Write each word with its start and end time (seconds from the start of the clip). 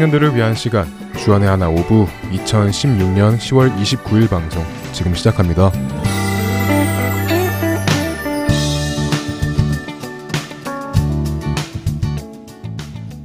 청년들을 0.00 0.34
위한 0.34 0.54
시간 0.54 0.86
주안의 1.18 1.46
하나 1.46 1.68
오부 1.68 2.06
2016년 2.32 3.36
10월 3.36 3.70
29일 3.76 4.30
방송 4.30 4.64
지금 4.92 5.14
시작합니다. 5.14 5.70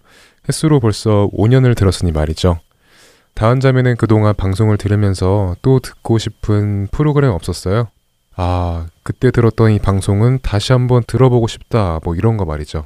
횟수로 0.49 0.79
벌써 0.79 1.29
5년을 1.33 1.77
들었으니 1.77 2.13
말이죠. 2.13 2.61
다은 3.35 3.59
자매는 3.59 3.97
그동안 3.97 4.35
방송을 4.37 4.79
들으면서 4.79 5.57
또 5.63 5.81
듣고 5.81 6.19
싶은 6.19 6.87
프로그램 6.93 7.33
없었어요? 7.33 7.89
아, 8.37 8.87
그때 9.03 9.33
들었던 9.33 9.73
이 9.73 9.81
방송은 9.81 10.39
다시 10.43 10.73
한번 10.73 11.03
들어보고 11.05 11.49
싶다, 11.49 11.99
뭐 12.05 12.15
이런 12.15 12.37
거 12.37 12.45
말이죠. 12.45 12.85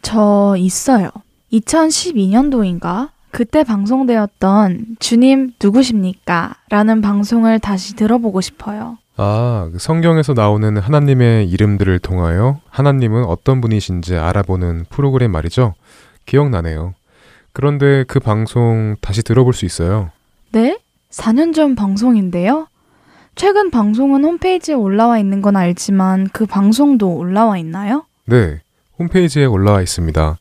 저 0.00 0.54
있어요. 0.56 1.10
2012년도인가? 1.52 3.10
그때 3.30 3.64
방송되었던 3.64 4.96
주님 4.98 5.52
누구십니까? 5.62 6.54
라는 6.70 7.00
방송을 7.00 7.58
다시 7.58 7.94
들어보고 7.96 8.40
싶어요. 8.40 8.98
아, 9.18 9.68
그 9.72 9.78
성경에서 9.78 10.34
나오는 10.34 10.76
하나님의 10.76 11.48
이름들을 11.48 11.98
통하여 12.00 12.60
하나님은 12.70 13.24
어떤 13.24 13.60
분이신지 13.60 14.16
알아보는 14.16 14.86
프로그램 14.90 15.32
말이죠. 15.32 15.74
기억나네요. 16.26 16.94
그런데 17.52 18.04
그 18.06 18.20
방송 18.20 18.96
다시 19.00 19.22
들어볼 19.22 19.54
수 19.54 19.64
있어요. 19.64 20.10
네? 20.52 20.78
4년 21.10 21.54
전 21.54 21.74
방송인데요? 21.74 22.68
최근 23.34 23.70
방송은 23.70 24.24
홈페이지에 24.24 24.74
올라와 24.74 25.18
있는 25.18 25.40
건 25.42 25.56
알지만 25.56 26.28
그 26.32 26.46
방송도 26.46 27.16
올라와 27.16 27.58
있나요? 27.58 28.04
네, 28.24 28.60
홈페이지에 28.98 29.44
올라와 29.44 29.82
있습니다. 29.82 30.38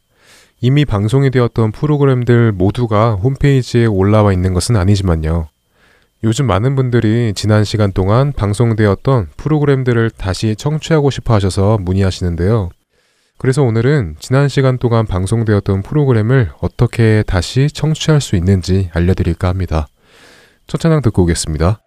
이미 0.65 0.83
방송이 0.83 1.29
되었던 1.29 1.73
프로그램들 1.73 2.51
모두가 2.51 3.13
홈페이지에 3.13 3.85
올라와 3.85 4.33
있는 4.33 4.55
것은 4.55 4.75
아니지만요. 4.75 5.47
요즘 6.23 6.47
많은 6.47 6.75
분들이 6.75 7.33
지난 7.35 7.63
시간 7.63 7.91
동안 7.91 8.33
방송되었던 8.33 9.27
프로그램들을 9.37 10.09
다시 10.17 10.55
청취하고 10.55 11.11
싶어 11.11 11.35
하셔서 11.35 11.77
문의하시는데요. 11.81 12.71
그래서 13.37 13.61
오늘은 13.61 14.15
지난 14.17 14.47
시간 14.47 14.79
동안 14.79 15.05
방송되었던 15.05 15.83
프로그램을 15.83 16.49
어떻게 16.59 17.23
다시 17.27 17.67
청취할 17.67 18.19
수 18.19 18.35
있는지 18.35 18.89
알려드릴까 18.91 19.47
합니다. 19.47 19.85
첫 20.65 20.79
찬양 20.79 21.03
듣고 21.03 21.21
오겠습니다. 21.21 21.84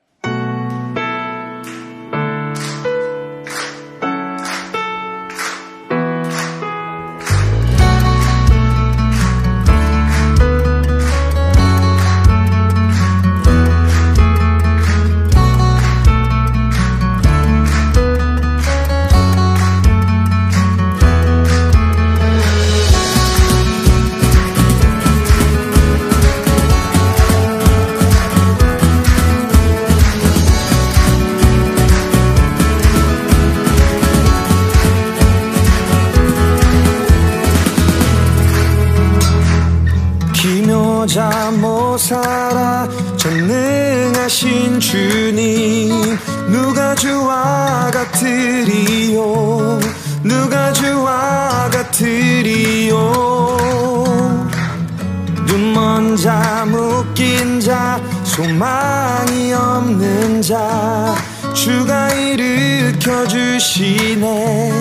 소망이 58.58 59.52
없는 59.52 60.42
자 60.42 61.14
주가 61.54 62.12
일으켜 62.12 63.24
주시네. 63.28 64.72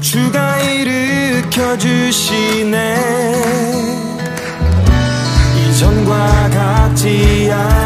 주가 0.00 0.58
일으켜 0.58 1.78
주시네. 1.78 2.96
이전과 5.70 6.50
같지 6.50 7.48
않으 7.52 7.79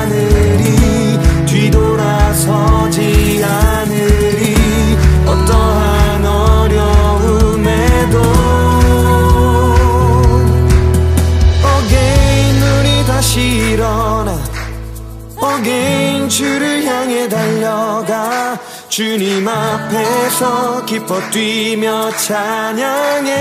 again 15.65 16.29
주를 16.29 16.85
향해 16.85 17.27
달려가 17.27 18.61
주님 18.91 19.49
앞에서 19.49 20.85
기뻐 20.85 21.19
뛰며 21.31 22.11
찬양해. 22.19 23.33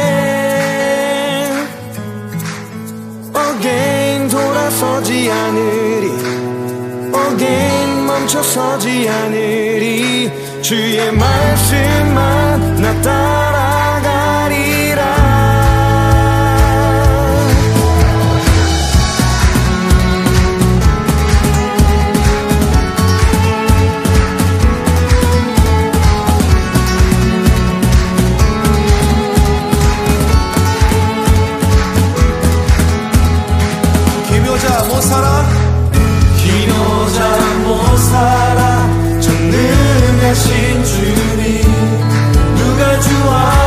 again 3.36 4.30
돌아서지 4.30 5.30
않으리 5.30 6.06
again 7.34 8.06
멈춰서지 8.08 9.10
않으리. 9.10 10.32
주의 10.62 11.12
말씀만 11.12 12.76
나 12.78 13.02
따라가리라 13.02 13.53
you 43.10 43.18
are. 43.28 43.63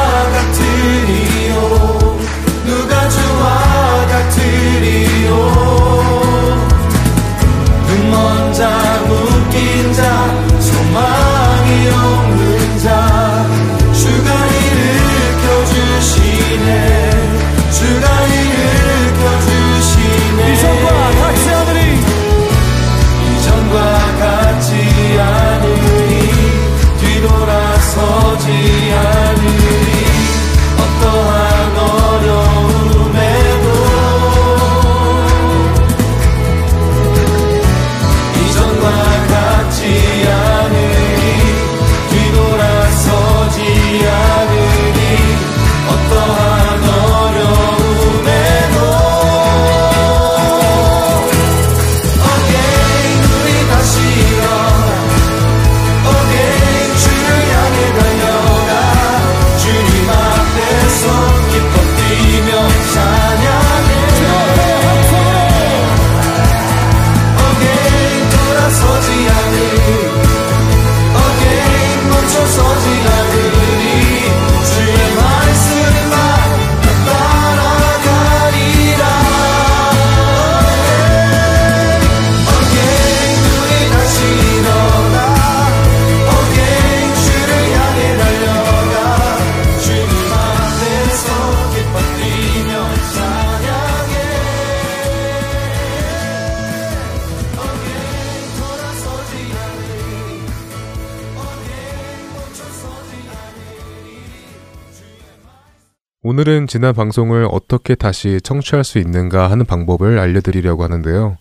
지난 106.67 106.95
방송을 106.95 107.47
어떻게 107.51 107.95
다시 107.95 108.41
청취할 108.43 108.85
수 108.85 108.99
있는가 108.99 109.51
하는 109.51 109.65
방법을 109.65 110.19
알려드리려고 110.19 110.85
하는데요. 110.85 111.39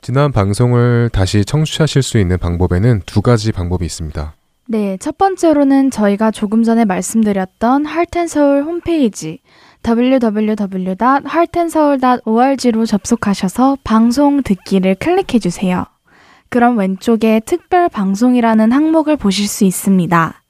지난 0.00 0.32
방송을 0.32 1.10
다시 1.12 1.44
청취하실 1.44 2.02
수 2.02 2.18
있는 2.18 2.38
방법에는 2.38 3.02
두 3.06 3.22
가지 3.22 3.52
방법이 3.52 3.84
있습니다. 3.84 4.34
네, 4.66 4.96
첫 4.98 5.18
번째로는 5.18 5.90
저희가 5.90 6.30
조금 6.30 6.62
전에 6.62 6.84
말씀드렸던 6.84 7.86
할텐서울 7.86 8.62
홈페이지 8.64 9.40
www.heartandseoul.org로 9.86 12.84
접속하셔서 12.84 13.78
방송 13.82 14.42
듣기를 14.42 14.94
클릭해 14.96 15.38
주세요. 15.40 15.86
그럼 16.50 16.76
왼쪽에 16.78 17.40
특별 17.44 17.88
방송이라는 17.88 18.72
항목을 18.72 19.16
보실 19.16 19.48
수 19.48 19.64
있습니다. 19.64 20.42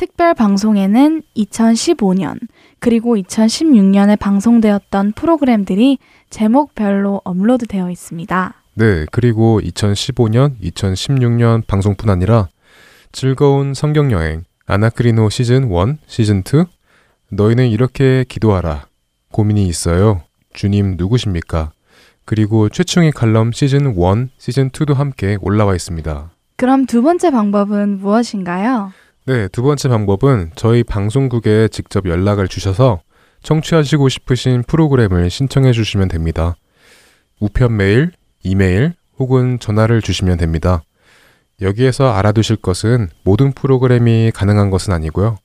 특별 0.00 0.32
방송에는 0.32 1.22
2015년 1.36 2.38
그리고 2.78 3.16
2016년에 3.16 4.18
방송되었던 4.18 5.12
프로그램들이 5.12 5.98
제목별로 6.30 7.20
업로드되어 7.22 7.90
있습니다. 7.90 8.54
네, 8.76 9.04
그리고 9.12 9.60
2015년, 9.60 10.58
2016년 10.58 11.66
방송뿐 11.66 12.08
아니라 12.08 12.48
즐거운 13.12 13.74
성경 13.74 14.10
여행, 14.10 14.44
아나크리노 14.64 15.28
시즌 15.28 15.70
1, 15.70 15.98
시즌 16.06 16.38
2, 16.46 16.64
너희는 17.32 17.68
이렇게 17.68 18.24
기도하라. 18.26 18.86
고민이 19.32 19.68
있어요. 19.68 20.22
주님 20.54 20.94
누구십니까? 20.96 21.72
그리고 22.24 22.70
최충의 22.70 23.12
칼럼 23.12 23.52
시즌 23.52 23.94
1, 23.94 24.30
시즌 24.38 24.70
2도 24.70 24.94
함께 24.94 25.36
올라와 25.42 25.74
있습니다. 25.74 26.30
그럼 26.56 26.86
두 26.86 27.02
번째 27.02 27.30
방법은 27.30 27.98
무엇인가요? 27.98 28.92
네, 29.30 29.46
두 29.46 29.62
번째 29.62 29.88
방법은 29.88 30.50
저희 30.56 30.82
방송국에 30.82 31.68
직접 31.68 32.08
연락을 32.08 32.48
주셔서 32.48 32.98
청취하시고 33.44 34.08
싶으신 34.08 34.64
프로그램을 34.66 35.30
신청해 35.30 35.70
주시면 35.70 36.08
됩니다. 36.08 36.56
우편 37.38 37.76
메일, 37.76 38.10
이메일 38.42 38.94
혹은 39.20 39.60
전화를 39.60 40.02
주시면 40.02 40.36
됩니다. 40.36 40.82
여기에서 41.62 42.12
알아두실 42.12 42.56
것은 42.56 43.08
모든 43.22 43.52
프로그램이 43.52 44.32
가능한 44.34 44.68
것은 44.68 44.92
아니고요. 44.92 45.36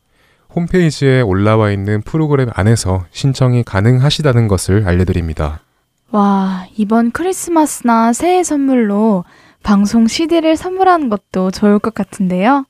홈페이지에 0.56 1.22
올라와 1.22 1.70
있는 1.70 2.02
프로그램 2.02 2.50
안에서 2.56 3.06
신청이 3.12 3.62
가능하시다는 3.66 4.48
것을 4.48 4.88
알려드립니다. 4.88 5.60
와, 6.10 6.66
이번 6.76 7.12
크리스마스나 7.12 8.14
새해 8.14 8.44
선물로 8.44 9.26
방송 9.62 10.08
CD를 10.08 10.58
선물하는 10.58 11.10
것도 11.10 11.52
좋을 11.52 11.78
것 11.78 11.94
같은데요. 11.94 12.66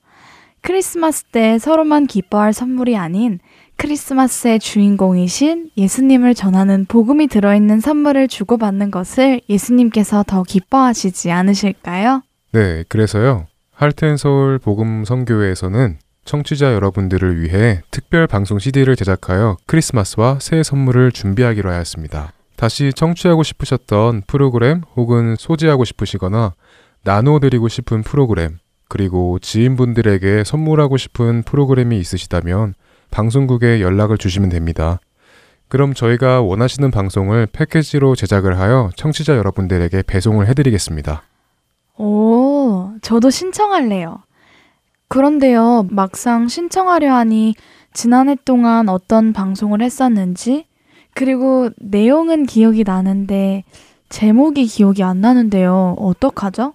크리스마스 0.66 1.22
때 1.22 1.60
서로만 1.60 2.08
기뻐할 2.08 2.52
선물이 2.52 2.96
아닌 2.96 3.38
크리스마스의 3.76 4.58
주인공이신 4.58 5.70
예수님을 5.76 6.34
전하는 6.34 6.86
복음이 6.86 7.28
들어있는 7.28 7.78
선물을 7.78 8.26
주고받는 8.26 8.90
것을 8.90 9.40
예수님께서 9.48 10.24
더 10.26 10.42
기뻐하시지 10.42 11.30
않으실까요? 11.30 12.22
네, 12.50 12.82
그래서요. 12.88 13.46
할텐 13.74 14.16
서울 14.16 14.58
복음 14.58 15.04
선교회에서는 15.04 15.98
청취자 16.24 16.74
여러분들을 16.74 17.40
위해 17.42 17.82
특별 17.92 18.26
방송 18.26 18.58
CD를 18.58 18.96
제작하여 18.96 19.58
크리스마스와 19.66 20.38
새해 20.40 20.64
선물을 20.64 21.12
준비하기로 21.12 21.70
하였습니다. 21.70 22.32
다시 22.56 22.92
청취하고 22.92 23.44
싶으셨던 23.44 24.22
프로그램 24.26 24.82
혹은 24.96 25.36
소지하고 25.38 25.84
싶으시거나 25.84 26.54
나누어드리고 27.04 27.68
싶은 27.68 28.02
프로그램 28.02 28.58
그리고 28.88 29.38
지인분들에게 29.38 30.44
선물하고 30.44 30.96
싶은 30.96 31.42
프로그램이 31.42 31.98
있으시다면 31.98 32.74
방송국에 33.10 33.80
연락을 33.80 34.18
주시면 34.18 34.50
됩니다. 34.50 35.00
그럼 35.68 35.94
저희가 35.94 36.42
원하시는 36.42 36.90
방송을 36.90 37.46
패키지로 37.46 38.14
제작을 38.14 38.58
하여 38.58 38.90
청취자 38.96 39.36
여러분들에게 39.36 40.04
배송을 40.06 40.46
해드리겠습니다. 40.48 41.22
오, 41.98 42.92
저도 43.02 43.30
신청할래요. 43.30 44.22
그런데요, 45.08 45.86
막상 45.90 46.48
신청하려 46.48 47.12
하니 47.14 47.54
지난해 47.92 48.36
동안 48.44 48.88
어떤 48.88 49.32
방송을 49.32 49.80
했었는지, 49.82 50.66
그리고 51.14 51.70
내용은 51.78 52.44
기억이 52.44 52.84
나는데, 52.84 53.64
제목이 54.08 54.66
기억이 54.66 55.02
안 55.02 55.20
나는데요. 55.20 55.96
어떡하죠? 55.98 56.74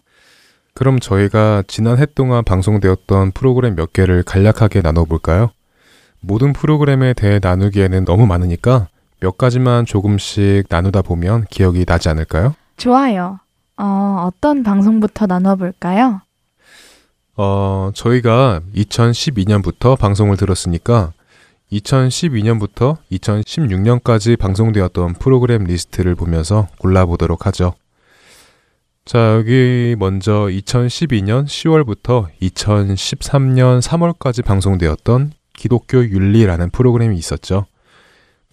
그럼 0.73 0.99
저희가 0.99 1.63
지난 1.67 1.97
해 1.97 2.05
동안 2.05 2.43
방송되었던 2.43 3.31
프로그램 3.31 3.75
몇 3.75 3.93
개를 3.93 4.23
간략하게 4.23 4.81
나눠볼까요? 4.81 5.51
모든 6.21 6.53
프로그램에 6.53 7.13
대해 7.13 7.39
나누기에는 7.41 8.05
너무 8.05 8.25
많으니까 8.25 8.87
몇 9.19 9.37
가지만 9.37 9.85
조금씩 9.85 10.65
나누다 10.69 11.01
보면 11.01 11.45
기억이 11.49 11.85
나지 11.85 12.09
않을까요? 12.09 12.55
좋아요. 12.77 13.39
어, 13.77 14.27
어떤 14.27 14.63
방송부터 14.63 15.25
나눠볼까요? 15.25 16.21
어, 17.37 17.91
저희가 17.93 18.61
2012년부터 18.75 19.97
방송을 19.97 20.37
들었으니까 20.37 21.11
2012년부터 21.71 22.97
2016년까지 23.11 24.37
방송되었던 24.37 25.13
프로그램 25.13 25.63
리스트를 25.63 26.15
보면서 26.15 26.67
골라보도록 26.79 27.45
하죠. 27.47 27.73
자, 29.03 29.35
여기 29.35 29.95
먼저 29.97 30.47
2012년 30.49 31.45
10월부터 31.45 32.27
2013년 32.41 33.81
3월까지 33.81 34.45
방송되었던 34.45 35.33
기독교 35.53 35.97
윤리라는 36.05 36.69
프로그램이 36.69 37.17
있었죠. 37.17 37.65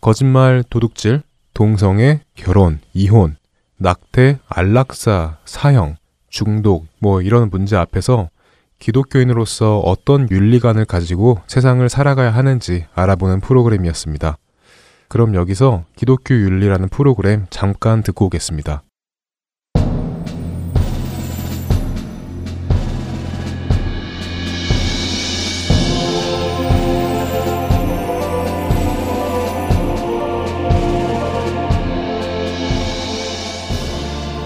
거짓말, 0.01 0.65
도둑질, 0.69 1.23
동성애, 1.53 2.23
결혼, 2.35 2.81
이혼, 2.95 3.37
낙태, 3.77 4.39
안락사, 4.49 5.39
사형, 5.45 5.97
중독, 6.31 6.87
뭐 6.99 7.21
이런 7.21 7.51
문제 7.51 7.77
앞에서 7.77 8.31
기독교인으로서 8.79 9.81
어떤 9.81 10.31
윤리관을 10.31 10.87
가지고 10.87 11.41
세상을 11.47 11.87
살아가야 11.89 12.31
하는지 12.31 12.87
알아보는 12.95 13.41
프로그램이었습니다. 13.41 14.39
그럼 15.09 15.35
여기서 15.35 15.85
기독교 15.97 16.35
윤리라는 16.35 16.89
프로그램 16.89 17.47
잠깐 17.51 18.03
듣고 18.03 18.27
오겠습니다. 18.27 18.83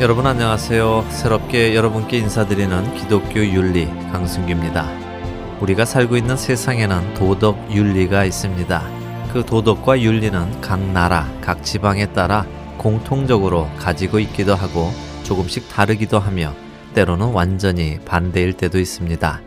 여러분 0.02 0.26
안녕하세요. 0.26 1.06
새롭게 1.10 1.76
여러분께 1.76 2.18
인사드리는 2.18 2.96
기독교 2.96 3.38
윤리 3.38 3.86
강승규입니다. 4.10 4.90
우리가 5.60 5.84
살고 5.84 6.16
있는 6.16 6.36
세상에는 6.36 7.14
도덕 7.14 7.72
윤리가 7.72 8.24
있습니다. 8.24 8.82
그 9.32 9.46
도덕과 9.46 10.00
윤리는 10.00 10.60
각 10.60 10.80
나라, 10.90 11.32
각 11.40 11.62
지방에 11.62 12.06
따라 12.06 12.44
공통적으로 12.78 13.70
가지고 13.78 14.18
있기도 14.18 14.56
하고 14.56 14.90
조금씩 15.22 15.68
다르기도 15.68 16.18
하며 16.18 16.52
때로는 16.94 17.28
완전히 17.28 18.00
반대일 18.04 18.54
때도 18.54 18.80
있습니다. 18.80 19.40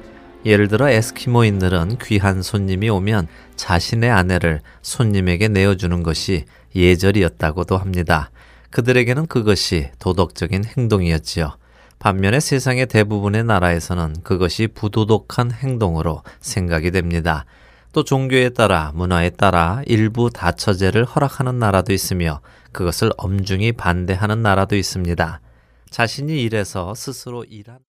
예를 0.46 0.70
들어 0.70 0.90
에스키모인들은 0.90 1.98
귀한 2.02 2.42
손님이 2.42 2.88
오면 2.88 3.28
자신의 3.58 4.10
아내를 4.10 4.62
손님에게 4.82 5.50
내어주는 5.50 6.02
것이 6.02 6.46
예절이었다고도 6.74 7.76
합니다. 7.76 8.32
그들에게는 8.76 9.28
그것이 9.28 9.90
도덕적인 10.00 10.66
행동이었지요. 10.66 11.56
반면에 11.98 12.42
세상의 12.42 12.88
대부분의 12.88 13.46
나라에서는 13.46 14.18
그것이 14.22 14.68
부도덕한 14.68 15.54
행동으로 15.54 16.24
생각이 16.42 16.92
됩니다. 16.92 17.46
또 17.94 18.04
종교에 18.04 18.50
따라 18.50 18.92
문화에 18.94 19.30
따라 19.30 19.82
일부 19.86 20.30
다처제를 20.30 21.06
허락하는 21.06 21.58
나라도 21.58 21.94
있으며 21.94 22.42
그것을 22.74 23.12
엄중히 23.16 23.72
반대하는 23.72 24.42
나라도 24.42 24.76
있습니다. 24.76 25.40
자신이 25.90 26.44
일해서 26.44 26.94
스스로 26.96 27.46
일한 27.46 27.80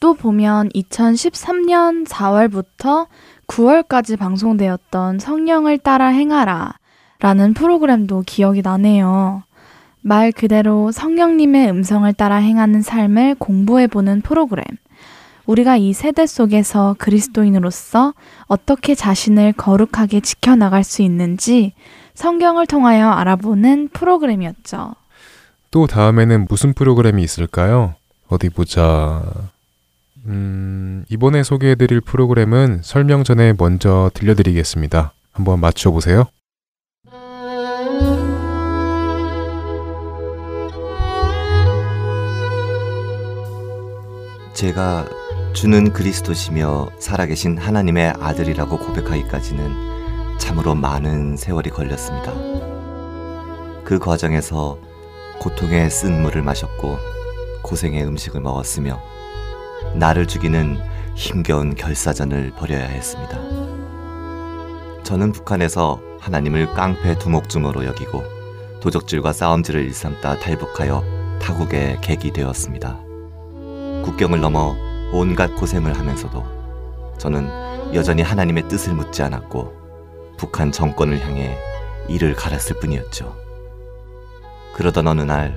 또 0.00 0.14
보면 0.14 0.70
2013년 0.70 2.08
4월부터 2.08 3.06
9월까지 3.46 4.18
방송되었던 4.18 5.20
성령을 5.20 5.78
따라 5.78 6.08
행하라 6.08 6.74
라는 7.20 7.54
프로그램도 7.54 8.24
기억이 8.26 8.62
나네요. 8.62 9.44
말 10.02 10.32
그대로 10.32 10.92
성령님의 10.92 11.70
음성을 11.70 12.10
따라 12.14 12.36
행하는 12.36 12.82
삶을 12.82 13.36
공부해보는 13.36 14.22
프로그램. 14.22 14.64
우리가 15.46 15.76
이 15.76 15.92
세대 15.92 16.26
속에서 16.26 16.94
그리스도인으로서 16.98 18.14
어떻게 18.46 18.94
자신을 18.94 19.52
거룩하게 19.54 20.20
지켜나갈 20.20 20.84
수 20.84 21.02
있는지 21.02 21.72
성경을 22.14 22.66
통하여 22.66 23.08
알아보는 23.10 23.88
프로그램이었죠. 23.92 24.94
또 25.70 25.86
다음에는 25.86 26.46
무슨 26.48 26.72
프로그램이 26.72 27.22
있을까요? 27.22 27.94
어디 28.28 28.48
보자. 28.48 29.22
음, 30.26 31.04
이번에 31.08 31.42
소개해드릴 31.42 32.00
프로그램은 32.00 32.80
설명 32.82 33.24
전에 33.24 33.54
먼저 33.58 34.10
들려드리겠습니다. 34.14 35.12
한번 35.32 35.60
맞춰보세요. 35.60 36.26
제가 44.60 45.06
주는 45.54 45.90
그리스도시며 45.90 46.90
살아계신 46.98 47.56
하나님의 47.56 48.12
아들이라고 48.20 48.76
고백하기까지는 48.76 50.36
참으로 50.38 50.74
많은 50.74 51.38
세월이 51.38 51.70
걸렸습니다. 51.70 52.30
그 53.84 53.98
과정에서 53.98 54.76
고통의 55.38 55.90
쓴 55.90 56.20
물을 56.20 56.42
마셨고 56.42 56.98
고생의 57.62 58.04
음식을 58.04 58.42
먹었으며 58.42 59.00
나를 59.94 60.26
죽이는 60.26 60.78
힘겨운 61.14 61.74
결사전을 61.74 62.50
벌여야 62.50 62.84
했습니다. 62.84 63.38
저는 65.04 65.32
북한에서 65.32 66.02
하나님을 66.20 66.74
깡패 66.74 67.18
두목주모로 67.18 67.86
여기고 67.86 68.22
도적질과 68.80 69.32
싸움질을 69.32 69.80
일삼다 69.86 70.40
탈북하여 70.40 71.02
타국에 71.40 71.96
객이 72.02 72.34
되었습니다. 72.34 73.09
국경을 74.04 74.40
넘어 74.40 74.74
온갖 75.12 75.54
고생을 75.56 75.98
하면서도 75.98 77.16
저는 77.18 77.48
여전히 77.94 78.22
하나님의 78.22 78.68
뜻을 78.68 78.94
묻지 78.94 79.22
않았고 79.22 79.72
북한 80.38 80.72
정권을 80.72 81.20
향해 81.20 81.56
이를 82.08 82.34
갈았을 82.34 82.78
뿐이었죠. 82.80 83.36
그러던 84.74 85.06
어느 85.06 85.22
날 85.22 85.56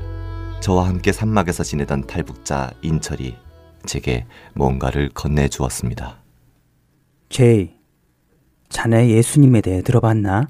저와 0.60 0.88
함께 0.88 1.12
산막에서 1.12 1.64
지내던 1.64 2.08
탈북자 2.08 2.72
인철이 2.82 3.38
제게 3.86 4.26
뭔가를 4.54 5.10
건네주었습니다. 5.14 6.18
제이, 7.30 7.74
자네 8.70 9.10
예수님에 9.10 9.62
대해 9.62 9.82
들어봤나? 9.82 10.48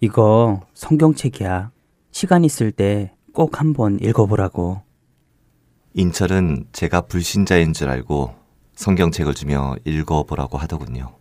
이거 0.00 0.60
성경책이야. 0.74 1.70
시간 2.10 2.44
있을 2.44 2.72
때 2.72 3.12
꼭 3.32 3.60
한번 3.60 3.98
읽어보라고. 4.00 4.82
인철은 5.94 6.66
제가 6.72 7.02
불신자인 7.02 7.72
줄 7.72 7.88
알고 7.88 8.34
성경책을 8.74 9.34
주며 9.34 9.76
읽어보라고 9.84 10.58
하더군요. 10.58 11.14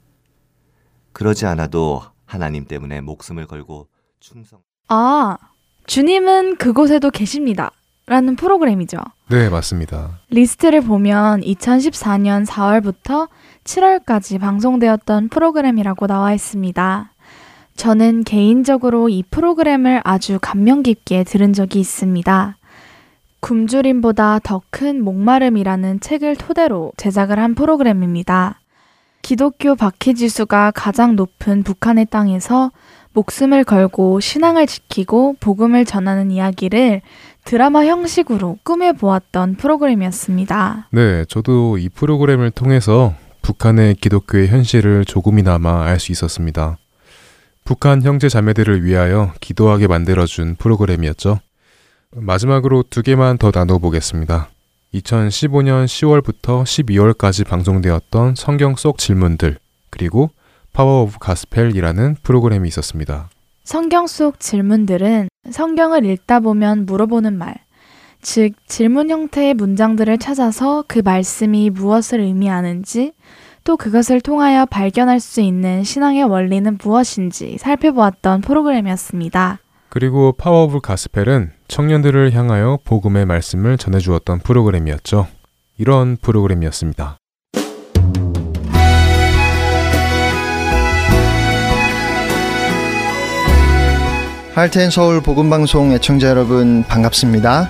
그러지 1.13 1.45
않아도 1.45 2.01
하나님 2.25 2.65
때문에 2.65 3.01
목숨을 3.01 3.47
걸고 3.47 3.87
충성. 4.19 4.59
아, 4.87 5.37
주님은 5.87 6.55
그곳에도 6.57 7.11
계십니다. 7.11 7.71
라는 8.07 8.35
프로그램이죠. 8.35 8.97
네, 9.29 9.49
맞습니다. 9.49 10.19
리스트를 10.29 10.81
보면 10.81 11.41
2014년 11.41 12.45
4월부터 12.45 13.29
7월까지 13.63 14.39
방송되었던 14.39 15.29
프로그램이라고 15.29 16.07
나와 16.07 16.33
있습니다. 16.33 17.11
저는 17.75 18.23
개인적으로 18.23 19.07
이 19.09 19.23
프로그램을 19.29 20.01
아주 20.03 20.39
감명 20.41 20.83
깊게 20.83 21.23
들은 21.23 21.53
적이 21.53 21.79
있습니다. 21.79 22.57
굶주림보다 23.41 24.39
더 24.43 24.61
큰 24.71 25.03
목마름이라는 25.03 25.99
책을 25.99 26.37
토대로 26.37 26.91
제작을 26.97 27.37
한 27.37 27.53
프로그램입니다. 27.55 28.59
기독교 29.21 29.75
박해지수가 29.75 30.71
가장 30.73 31.15
높은 31.15 31.61
북한의 31.63 32.07
땅에서 32.09 32.71
목숨을 33.13 33.63
걸고 33.63 34.19
신앙을 34.19 34.65
지키고 34.65 35.35
복음을 35.39 35.85
전하는 35.85 36.31
이야기를 36.31 37.01
드라마 37.43 37.85
형식으로 37.85 38.57
꾸며보았던 38.63 39.55
프로그램이었습니다. 39.55 40.87
네, 40.91 41.25
저도 41.25 41.77
이 41.77 41.89
프로그램을 41.89 42.51
통해서 42.51 43.13
북한의 43.41 43.95
기독교의 43.95 44.47
현실을 44.47 45.05
조금이나마 45.05 45.83
알 45.85 45.99
수 45.99 46.11
있었습니다. 46.11 46.77
북한 47.63 48.01
형제 48.01 48.29
자매들을 48.29 48.83
위하여 48.85 49.33
기도하게 49.41 49.87
만들어준 49.87 50.55
프로그램이었죠. 50.55 51.39
마지막으로 52.15 52.83
두 52.89 53.01
개만 53.01 53.37
더 53.37 53.51
나눠보겠습니다. 53.53 54.49
2015년 54.93 55.85
10월부터 55.85 56.63
12월까지 56.63 57.47
방송되었던 57.47 58.35
성경 58.35 58.75
속 58.75 58.97
질문들, 58.97 59.57
그리고 59.89 60.29
Power 60.73 61.03
of 61.03 61.19
Gospel이라는 61.19 62.17
프로그램이 62.21 62.67
있었습니다. 62.67 63.29
성경 63.63 64.07
속 64.07 64.41
질문들은 64.41 65.29
성경을 65.49 66.05
읽다 66.05 66.41
보면 66.41 66.85
물어보는 66.85 67.37
말, 67.37 67.55
즉 68.21 68.53
질문 68.67 69.09
형태의 69.09 69.53
문장들을 69.53 70.17
찾아서 70.17 70.83
그 70.87 70.99
말씀이 70.99 71.69
무엇을 71.69 72.19
의미하는지 72.19 73.13
또 73.63 73.77
그것을 73.77 74.19
통하여 74.19 74.65
발견할 74.65 75.21
수 75.21 75.39
있는 75.39 75.85
신앙의 75.85 76.25
원리는 76.25 76.77
무엇인지 76.83 77.57
살펴보았던 77.57 78.41
프로그램이었습니다. 78.41 79.60
그리고 79.91 80.31
Power 80.31 80.63
of 80.63 80.79
Gospel은 80.79 81.51
청년들을 81.67 82.31
향하여 82.33 82.79
복음의 82.85 83.25
말씀을 83.25 83.77
전해주었던 83.77 84.39
프로그램이었죠. 84.39 85.27
이런 85.77 86.15
프로그램이었습니다. 86.15 87.17
할텐 94.55 94.91
서울 94.91 95.21
복음방송 95.21 95.91
애청자 95.91 96.29
여러분 96.29 96.83
반갑습니다. 96.83 97.69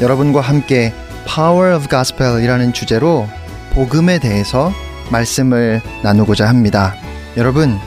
여러분과 0.00 0.40
함께 0.40 0.92
Power 1.32 1.76
of 1.76 1.86
Gospel이라는 1.88 2.72
주제로 2.72 3.28
복음에 3.72 4.18
대해서 4.18 4.72
말씀을 5.12 5.80
나누고자 6.02 6.48
합니다. 6.48 6.96
여러분, 7.36 7.78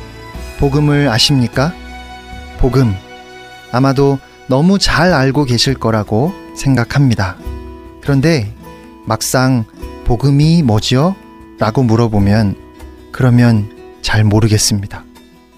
복음을 0.60 1.10
아십니까? 1.10 1.74
복음. 2.60 3.05
아마도 3.76 4.20
너무 4.48 4.80
잘 4.80 5.12
알고 5.12 5.44
계실 5.44 5.74
거라고 5.74 6.34
생각합니다. 6.56 7.36
그런데 8.02 8.56
막상 9.06 9.66
복음이 10.06 10.64
뭐지요? 10.64 11.14
라고 11.60 11.84
물어보면 11.84 12.56
그러면 13.12 13.70
잘 14.02 14.24
모르겠습니다. 14.24 15.04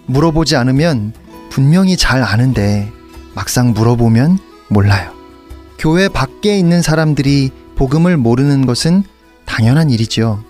물어보지 0.07 0.55
않으면 0.55 1.13
분명히 1.51 1.95
잘 1.95 2.23
아는데 2.23 2.91
막상 3.35 3.73
물어보면 3.73 4.39
몰라요. 4.69 5.11
교회 5.77 6.09
밖에 6.09 6.57
있는 6.57 6.81
사람들이 6.81 7.51
복음을 7.75 8.17
모르는 8.17 8.65
것은 8.65 9.03
당연한 9.45 9.91
일이지요. 9.91 10.43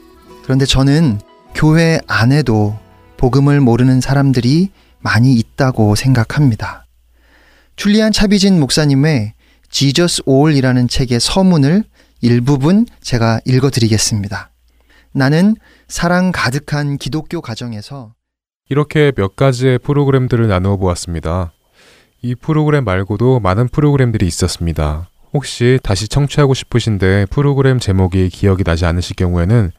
그런데 0.43 0.65
저는 0.65 1.19
교회 1.53 1.99
안에도 2.07 2.77
복음을 3.17 3.59
모르는 3.59 3.99
사람들이 3.99 4.69
많이 4.99 5.33
있다고 5.33 5.95
생각합니다. 5.95 6.86
줄리안 7.77 8.11
차비진 8.11 8.59
목사님의 8.59 9.33
지저스 9.69 10.23
올이라는 10.25 10.87
책의 10.87 11.19
서문을 11.19 11.83
일부분 12.21 12.87
제가 13.01 13.39
읽어 13.45 13.69
드리겠습니다. 13.69 14.49
나는 15.13 15.55
사랑 15.87 16.31
가득한 16.33 16.97
기독교 16.97 17.39
가정에서 17.39 18.15
이렇게 18.67 19.11
몇 19.15 19.35
가지의 19.35 19.77
프로그램들을 19.77 20.47
나누어 20.47 20.77
보았습니다. 20.77 21.53
이 22.23 22.33
프로그램 22.33 22.83
말고도 22.83 23.39
많은 23.41 23.67
프로그램들이 23.67 24.25
있었습니다. 24.25 25.07
혹시 25.31 25.79
다시 25.83 26.07
청취하고 26.07 26.55
싶으신데 26.55 27.27
프로그램 27.29 27.77
제목이 27.77 28.29
기억이 28.29 28.63
나지 28.63 28.85
않으실 28.87 29.15
경우에는 29.15 29.71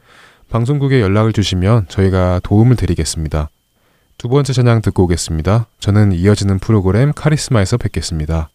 방송국에 0.50 1.00
연락을 1.00 1.32
주시면 1.32 1.86
저희가 1.88 2.40
도움을 2.44 2.76
드리겠습니다. 2.76 3.50
두 4.18 4.28
번째 4.28 4.52
찬양 4.52 4.82
듣고 4.82 5.04
오겠습니다. 5.04 5.68
저는 5.78 6.10
이어지는 6.10 6.58
프로그램 6.58 7.12
카리스마에서 7.14 7.76
뵙겠습니다. 7.76 8.50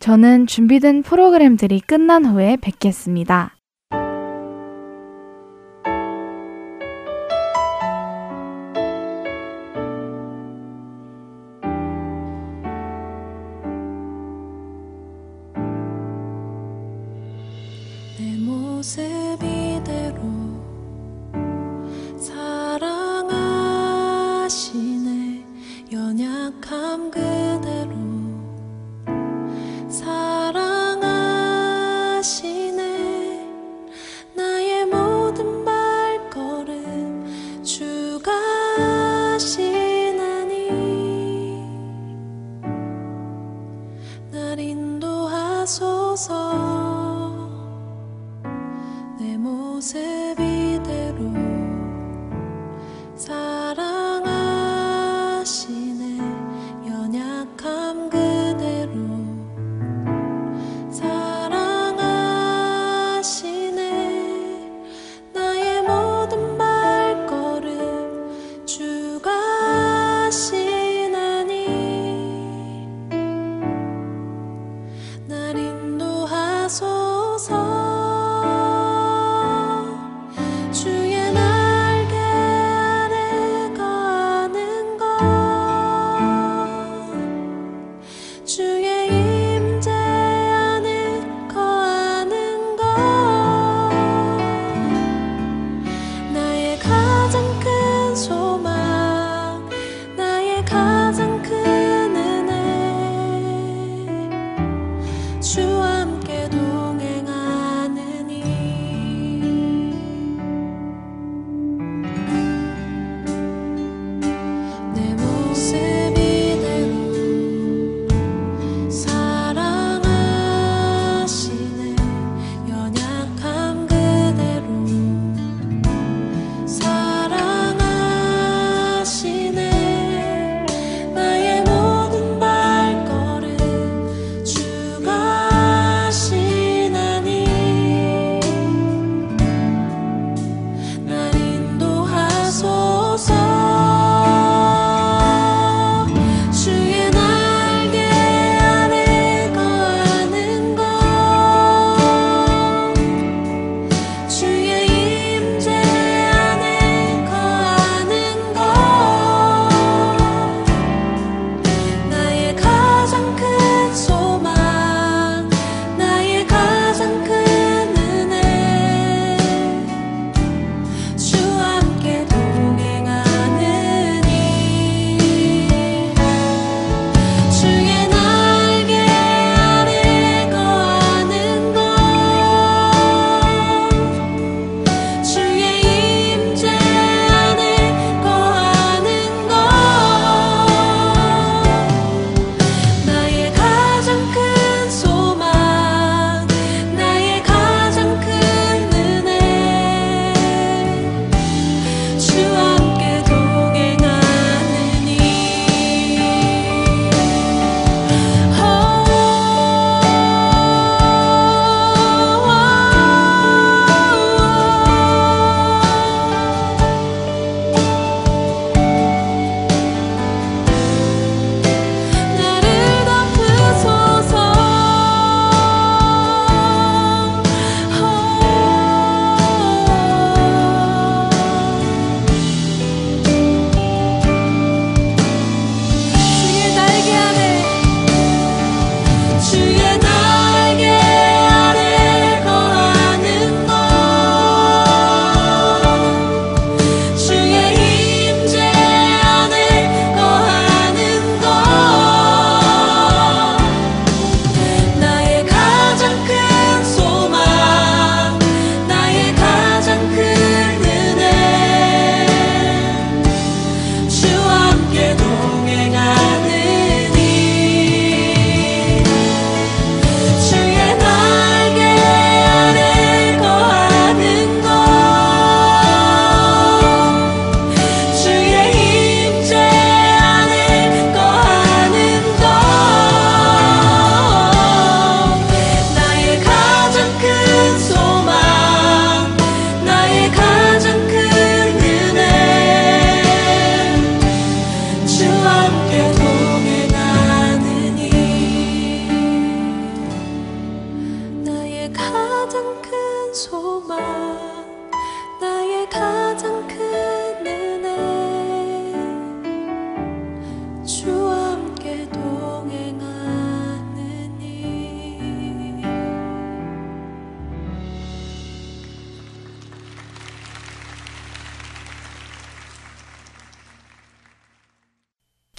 저는 0.00 0.48
준비된 0.48 1.04
프로그램들이 1.04 1.80
끝난 1.80 2.26
후에 2.26 2.56
뵙겠습니다. 2.60 3.54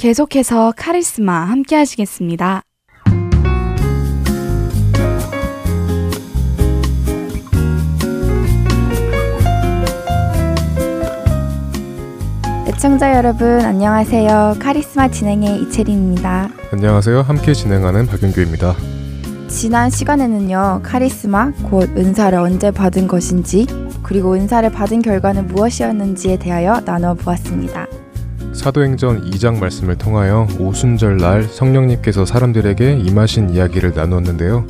계속해서 0.10 0.74
카리스마 0.76 1.42
함께 1.42 1.76
하시겠습니다. 1.76 2.64
애청자 12.66 13.16
여러분 13.16 13.62
안녕하세요. 13.62 14.56
카리스마 14.60 15.10
진행의 15.10 15.62
이채린입니다. 15.62 16.50
안녕하세요. 16.72 17.22
함께 17.22 17.54
진행하는 17.54 18.08
박윤규입니다. 18.08 18.76
지난 19.48 19.92
시간에는요. 19.92 20.80
카리스마 20.82 21.52
곧 21.70 21.88
은사를 21.96 22.36
언제 22.40 22.72
받은 22.72 23.08
것인지 23.08 23.68
그리고 24.02 24.34
은사를 24.34 24.72
받은 24.72 25.04
결과는 25.04 25.46
무엇이었는지에 25.50 26.40
대하여 26.40 26.80
나눠 26.84 27.14
보았습니다. 27.14 27.86
사도행전 28.60 29.32
2장 29.32 29.58
말씀을 29.58 29.98
통하여 29.98 30.46
오순절 30.60 31.16
날 31.16 31.44
성령님께서 31.44 32.26
사람들에게 32.26 32.98
임하신 32.98 33.52
이야기를 33.52 33.94
나누었는데요. 33.96 34.68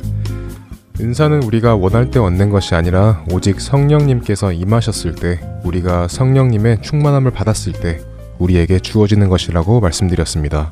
은사는 1.00 1.42
우리가 1.42 1.74
원할 1.74 2.08
때 2.08 2.20
얻는 2.20 2.50
것이 2.50 2.76
아니라 2.76 3.24
오직 3.32 3.60
성령님께서 3.60 4.52
임하셨을 4.52 5.16
때 5.16 5.40
우리가 5.64 6.06
성령님의 6.06 6.82
충만함을 6.82 7.32
받았을 7.32 7.72
때 7.72 7.98
우리에게 8.38 8.78
주어지는 8.78 9.28
것이라고 9.28 9.80
말씀드렸습니다. 9.80 10.70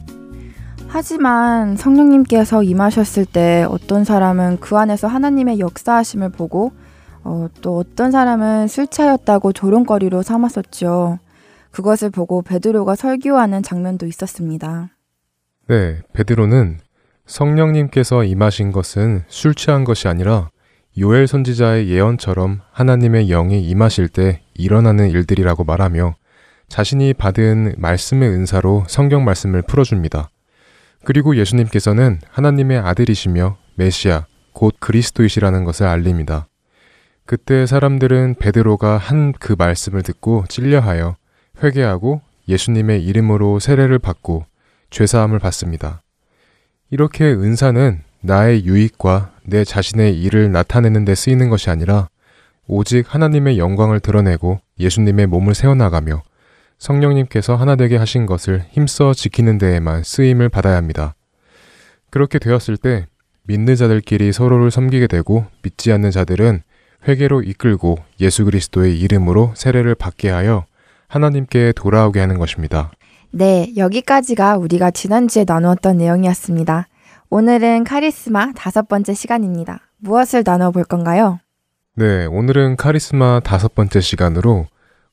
하지만 0.86 1.76
성령님께서 1.76 2.62
임하셨을 2.62 3.26
때 3.26 3.66
어떤 3.68 4.04
사람은 4.04 4.58
그 4.60 4.78
안에서 4.78 5.08
하나님의 5.08 5.58
역사하심을 5.58 6.28
보고 6.28 6.70
어, 7.24 7.48
또 7.62 7.78
어떤 7.78 8.12
사람은 8.12 8.68
술 8.68 8.86
취하였다고 8.86 9.52
조롱거리로 9.54 10.22
삼았었죠. 10.22 11.18
그것을 11.78 12.10
보고 12.10 12.42
베드로가 12.42 12.96
설교하는 12.96 13.62
장면도 13.62 14.06
있었습니다. 14.06 14.88
네, 15.68 16.00
베드로는 16.12 16.80
성령님께서 17.24 18.24
임하신 18.24 18.72
것은 18.72 19.22
술 19.28 19.54
취한 19.54 19.84
것이 19.84 20.08
아니라 20.08 20.50
요엘 20.98 21.28
선지자의 21.28 21.88
예언처럼 21.88 22.62
하나님의 22.72 23.28
영이 23.28 23.62
임하실 23.68 24.08
때 24.08 24.42
일어나는 24.54 25.10
일들이라고 25.10 25.62
말하며 25.62 26.16
자신이 26.66 27.14
받은 27.14 27.76
말씀의 27.78 28.28
은사로 28.28 28.86
성경 28.88 29.24
말씀을 29.24 29.62
풀어줍니다. 29.62 30.30
그리고 31.04 31.36
예수님께서는 31.36 32.18
하나님의 32.28 32.78
아들이시며 32.78 33.56
메시아, 33.76 34.26
곧 34.52 34.74
그리스도이시라는 34.80 35.62
것을 35.62 35.86
알립니다. 35.86 36.48
그때 37.24 37.66
사람들은 37.66 38.34
베드로가 38.40 38.96
한 38.96 39.32
그 39.38 39.54
말씀을 39.56 40.02
듣고 40.02 40.44
찔려하여 40.48 41.14
회개하고 41.62 42.20
예수님의 42.48 43.04
이름으로 43.04 43.58
세례를 43.58 43.98
받고 43.98 44.44
죄사함을 44.90 45.38
받습니다. 45.38 46.02
이렇게 46.90 47.24
은사는 47.24 48.00
나의 48.20 48.64
유익과 48.64 49.32
내 49.44 49.64
자신의 49.64 50.20
일을 50.22 50.50
나타내는 50.52 51.04
데 51.04 51.14
쓰이는 51.14 51.50
것이 51.50 51.70
아니라 51.70 52.08
오직 52.66 53.12
하나님의 53.14 53.58
영광을 53.58 54.00
드러내고 54.00 54.60
예수님의 54.78 55.26
몸을 55.26 55.54
세워나가며 55.54 56.22
성령님께서 56.78 57.56
하나 57.56 57.76
되게 57.76 57.96
하신 57.96 58.26
것을 58.26 58.64
힘써 58.70 59.12
지키는 59.12 59.58
데에만 59.58 60.02
쓰임을 60.04 60.48
받아야 60.48 60.76
합니다. 60.76 61.14
그렇게 62.10 62.38
되었을 62.38 62.76
때 62.76 63.06
믿는 63.44 63.74
자들끼리 63.74 64.32
서로를 64.32 64.70
섬기게 64.70 65.06
되고 65.06 65.46
믿지 65.62 65.92
않는 65.92 66.10
자들은 66.10 66.62
회개로 67.06 67.42
이끌고 67.42 67.98
예수 68.20 68.44
그리스도의 68.44 68.98
이름으로 69.00 69.52
세례를 69.54 69.94
받게 69.94 70.30
하여 70.30 70.66
하나님께 71.08 71.72
돌아오게 71.74 72.20
하는 72.20 72.38
것입니다. 72.38 72.90
네, 73.30 73.72
여기까지가 73.76 74.56
우리가 74.58 74.90
지난주에 74.90 75.44
나누었던 75.46 75.96
내용이었습니다. 75.98 76.86
오늘은 77.30 77.84
카리스마 77.84 78.52
다섯 78.54 78.88
번째 78.88 79.14
시간입니다. 79.14 79.80
무엇을 79.98 80.44
나눠 80.44 80.70
볼 80.70 80.84
건가요? 80.84 81.40
네, 81.94 82.26
오늘은 82.26 82.76
카리스마 82.76 83.40
다섯 83.40 83.74
번째 83.74 84.00
시간으로 84.00 84.66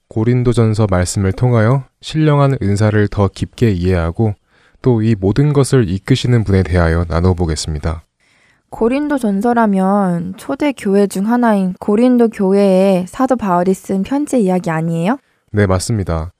고린도전서 0.07 0.87
말씀을 0.89 1.31
통하여 1.33 1.83
신령한 2.01 2.57
은사를 2.61 3.07
더 3.07 3.27
깊게 3.27 3.71
이해하고 3.71 4.33
또 4.81 5.01
이 5.01 5.15
모든 5.19 5.51
것을 5.51 5.89
이끄시는 5.89 6.43
분에 6.43 6.61
대하여 6.61 7.05
나눠 7.05 7.33
보겠습니다. 7.33 8.03
고린도 8.69 9.17
전서라면 9.17 10.35
초대 10.37 10.73
교회 10.73 11.07
중 11.07 11.27
하나인 11.27 11.73
고린도 11.79 12.29
교회에 12.29 13.05
사도 13.07 13.35
바울이 13.35 13.73
쓴 13.73 14.03
편지 14.03 14.43
이야기 14.43 14.69
아니에요? 14.69 15.17
네, 15.51 15.65
맞습니다. 15.65 16.33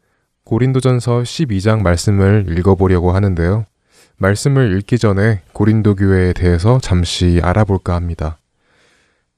고린도전서 0.43 1.21
12장 1.21 1.81
말씀을 1.81 2.45
읽어보려고 2.49 3.11
하는데요. 3.11 3.65
말씀을 4.17 4.77
읽기 4.77 4.97
전에 4.97 5.41
고린도 5.53 5.95
교회에 5.95 6.33
대해서 6.33 6.79
잠시 6.79 7.39
알아볼까 7.43 7.95
합니다. 7.95 8.37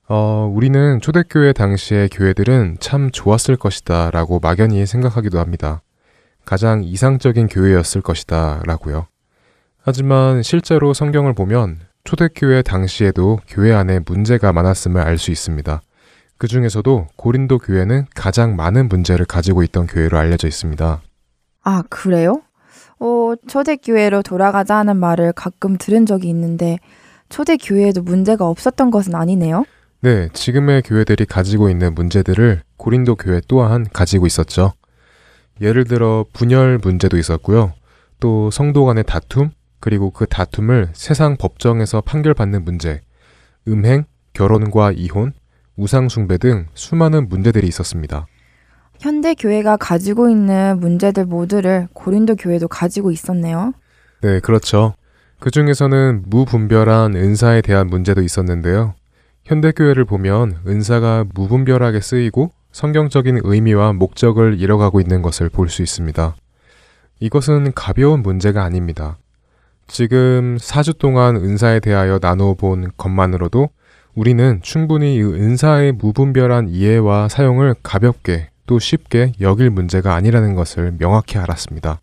어, 0.09 0.49
우리는 0.53 1.01
초대교회 1.01 1.53
당시의 1.53 2.09
교회들은 2.09 2.77
참 2.79 3.11
좋았을 3.11 3.57
것이다 3.57 4.11
라고 4.11 4.39
막연히 4.39 4.85
생각하기도 4.85 5.39
합니다. 5.39 5.81
가장 6.45 6.83
이상적인 6.83 7.47
교회였을 7.47 8.01
것이다 8.01 8.61
라고요. 8.65 9.07
하지만 9.81 10.43
실제로 10.43 10.93
성경을 10.93 11.33
보면 11.33 11.79
초대교회 12.03 12.61
당시에도 12.61 13.39
교회 13.47 13.73
안에 13.73 13.99
문제가 14.05 14.53
많았음을 14.53 15.01
알 15.01 15.17
수 15.17 15.31
있습니다. 15.31 15.81
그 16.37 16.47
중에서도 16.47 17.07
고린도 17.15 17.59
교회는 17.59 18.05
가장 18.15 18.55
많은 18.55 18.89
문제를 18.89 19.25
가지고 19.25 19.63
있던 19.63 19.87
교회로 19.87 20.17
알려져 20.17 20.47
있습니다. 20.47 21.01
아, 21.63 21.83
그래요? 21.89 22.41
어, 22.99 23.33
초대교회로 23.47 24.21
돌아가자 24.23 24.77
하는 24.77 24.97
말을 24.97 25.33
가끔 25.33 25.77
들은 25.77 26.05
적이 26.05 26.29
있는데 26.29 26.77
초대교회에도 27.29 28.01
문제가 28.01 28.47
없었던 28.47 28.91
것은 28.91 29.15
아니네요? 29.15 29.65
네, 30.01 30.29
지금의 30.33 30.83
교회들이 30.83 31.25
가지고 31.25 31.69
있는 31.69 31.95
문제들을 31.95 32.61
고린도 32.77 33.15
교회 33.15 33.41
또한 33.47 33.85
가지고 33.91 34.27
있었죠. 34.27 34.73
예를 35.59 35.85
들어 35.85 36.23
분열 36.33 36.79
문제도 36.81 37.17
있었고요. 37.17 37.73
또 38.19 38.51
성도 38.51 38.85
간의 38.85 39.03
다툼, 39.05 39.49
그리고 39.79 40.11
그 40.11 40.25
다툼을 40.25 40.89
세상 40.93 41.35
법정에서 41.37 42.01
판결받는 42.01 42.63
문제, 42.63 43.01
음행, 43.67 44.05
결혼과 44.33 44.91
이혼, 44.91 45.33
우상숭배 45.77 46.37
등 46.37 46.67
수많은 46.73 47.29
문제들이 47.29 47.67
있었습니다. 47.67 48.27
현대 48.99 49.35
교회가 49.35 49.77
가지고 49.77 50.29
있는 50.29 50.79
문제들 50.79 51.25
모두를 51.25 51.87
고린도 51.93 52.35
교회도 52.35 52.67
가지고 52.67 53.11
있었네요. 53.11 53.73
네, 54.21 54.39
그렇죠. 54.39 54.95
그 55.39 55.51
중에서는 55.51 56.23
무분별한 56.25 57.15
은사에 57.15 57.61
대한 57.61 57.87
문제도 57.87 58.21
있었는데요. 58.21 58.95
현대 59.45 59.71
교회를 59.71 60.03
보면 60.05 60.61
은사가 60.67 61.25
무분별하게 61.33 62.01
쓰이고 62.01 62.51
성경적인 62.71 63.41
의미와 63.43 63.93
목적을 63.93 64.59
잃어가고 64.59 64.99
있는 64.99 65.21
것을 65.21 65.49
볼 65.49 65.69
수 65.69 65.83
있습니다. 65.83 66.35
이것은 67.19 67.73
가벼운 67.73 68.21
문제가 68.23 68.63
아닙니다. 68.63 69.17
지금 69.87 70.57
4주 70.57 70.97
동안 70.97 71.35
은사에 71.35 71.79
대하여 71.79 72.19
나누어 72.21 72.55
본 72.55 72.91
것만으로도 72.97 73.69
우리는 74.17 74.59
충분히 74.63 75.17
이 75.17 75.21
은사의 75.21 75.91
무분별한 75.91 76.69
이해와 76.69 77.29
사용을 77.29 77.75
가볍게 77.83 78.49
또 78.65 78.79
쉽게 78.79 79.33
여길 79.39 79.69
문제가 79.69 80.15
아니라는 80.15 80.55
것을 80.55 80.95
명확히 80.97 81.37
알았습니다. 81.37 82.01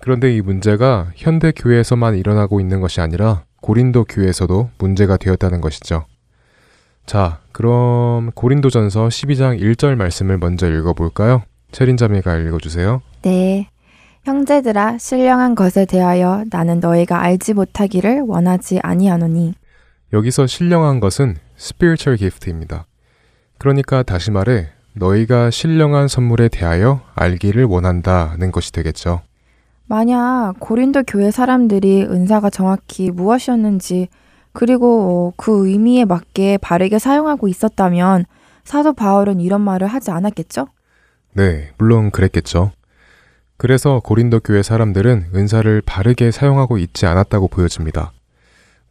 그런데 0.00 0.34
이 0.34 0.40
문제가 0.40 1.12
현대 1.14 1.52
교회에서만 1.52 2.16
일어나고 2.16 2.58
있는 2.58 2.80
것이 2.80 3.00
아니라 3.00 3.44
고린도 3.60 4.06
교회에서도 4.06 4.70
문제가 4.78 5.16
되었다는 5.16 5.60
것이죠. 5.60 6.06
자, 7.06 7.38
그럼 7.52 8.32
고린도전서 8.32 9.06
12장 9.06 9.60
1절 9.60 9.94
말씀을 9.94 10.38
먼저 10.38 10.68
읽어볼까요? 10.68 11.42
체린 11.70 11.96
자매가 11.96 12.36
읽어주세요. 12.38 13.00
네. 13.22 13.68
형제들아 14.24 14.98
신령한 14.98 15.54
것에 15.54 15.84
대하여 15.84 16.44
나는 16.50 16.80
너희가 16.80 17.22
알지 17.22 17.54
못하기를 17.54 18.22
원하지 18.26 18.80
아니하노니 18.82 19.54
여기서 20.12 20.46
신령한 20.46 21.00
것은 21.00 21.36
spiritual 21.58 22.18
gift입니다. 22.18 22.86
그러니까 23.58 24.02
다시 24.02 24.30
말해 24.30 24.68
너희가 24.94 25.50
신령한 25.50 26.08
선물에 26.08 26.48
대하여 26.48 27.00
알기를 27.14 27.64
원한다는 27.64 28.52
것이 28.52 28.72
되겠죠. 28.72 29.22
만약 29.86 30.54
고린도 30.58 31.04
교회 31.06 31.30
사람들이 31.30 32.02
은사가 32.02 32.50
정확히 32.50 33.10
무엇이었는지 33.10 34.08
그리고 34.52 35.32
그 35.36 35.68
의미에 35.68 36.04
맞게 36.04 36.58
바르게 36.58 36.98
사용하고 36.98 37.48
있었다면 37.48 38.26
사도 38.64 38.92
바울은 38.92 39.40
이런 39.40 39.60
말을 39.62 39.86
하지 39.86 40.10
않았겠죠? 40.10 40.68
네, 41.32 41.70
물론 41.78 42.10
그랬겠죠. 42.10 42.72
그래서 43.56 44.00
고린도 44.00 44.40
교회 44.40 44.62
사람들은 44.62 45.30
은사를 45.34 45.82
바르게 45.86 46.30
사용하고 46.30 46.78
있지 46.78 47.06
않았다고 47.06 47.48
보여집니다. 47.48 48.12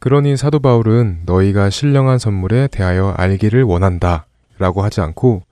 그러니 0.02 0.36
사도 0.36 0.60
바울은 0.60 1.20
너희가 1.28 1.70
신령한 1.70 2.18
선물에 2.18 2.70
대하여 2.72 3.14
알기를 3.18 3.62
원한다 3.62 4.26
라고 4.58 4.82
하지 4.82 5.00
않고 5.00 5.44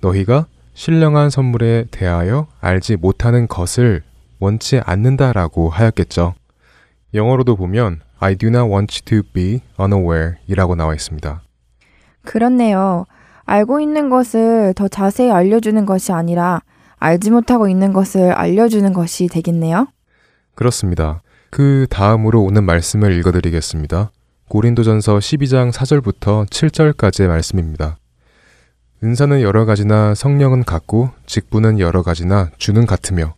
너희가 0.00 0.46
신령한 0.74 1.30
선물에 1.30 1.86
대하여 1.90 2.46
알지 2.60 2.94
못하는 2.94 3.48
것을 3.48 4.04
원치 4.38 4.80
않는다라고 4.84 5.68
하였겠죠. 5.68 6.34
영어로도 7.12 7.56
보면 7.56 7.98
I 8.20 8.36
do 8.36 8.50
not 8.50 8.70
want 8.70 9.02
to 9.02 9.22
be 9.32 9.62
unaware 9.80 10.34
이라고 10.46 10.76
나와 10.76 10.94
있습니다. 10.94 11.42
그렇네요. 12.24 13.04
알고 13.46 13.80
있는 13.80 14.10
것을 14.10 14.74
더 14.76 14.86
자세히 14.86 15.32
알려주는 15.32 15.84
것이 15.86 16.12
아니라 16.12 16.62
알지 17.00 17.32
못하고 17.32 17.68
있는 17.68 17.92
것을 17.92 18.30
알려주는 18.30 18.92
것이 18.92 19.26
되겠네요. 19.26 19.88
그렇습니다. 20.54 21.20
그 21.50 21.86
다음으로 21.88 22.42
오는 22.42 22.64
말씀을 22.64 23.12
읽어드리겠습니다. 23.18 24.10
고린도전서 24.48 25.18
12장 25.18 25.72
4절부터 25.72 26.46
7절까지의 26.48 27.28
말씀입니다. 27.28 27.96
은사는 29.02 29.40
여러 29.40 29.64
가지나 29.64 30.14
성령은 30.14 30.64
같고 30.64 31.10
직분은 31.26 31.78
여러 31.78 32.02
가지나 32.02 32.50
주는 32.58 32.84
같으며 32.84 33.34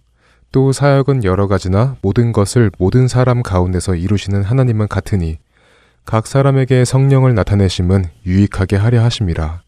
또 0.53 0.73
사역은 0.73 1.23
여러 1.23 1.46
가지나 1.46 1.96
모든 2.03 2.33
것을 2.33 2.70
모든 2.79 3.07
사람 3.07 3.42
가운데서 3.42 3.94
이루시는 3.94 4.42
하나님은 4.42 4.88
같으니 4.88 5.38
각 6.05 6.27
사람에게 6.27 6.85
성령을 6.85 7.35
나타내심은 7.35 8.07
유익하게 8.27 8.77
하려 8.77 9.05
하심이라. 9.05 9.62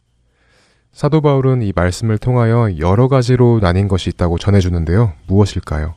사도 0.93 1.21
바울은 1.21 1.63
이 1.63 1.73
말씀을 1.75 2.19
통하여 2.19 2.77
여러 2.79 3.07
가지로 3.07 3.61
나뉜 3.63 3.87
것이 3.87 4.11
있다고 4.11 4.39
전해주는데요. 4.39 5.13
무엇일까요? 5.27 5.95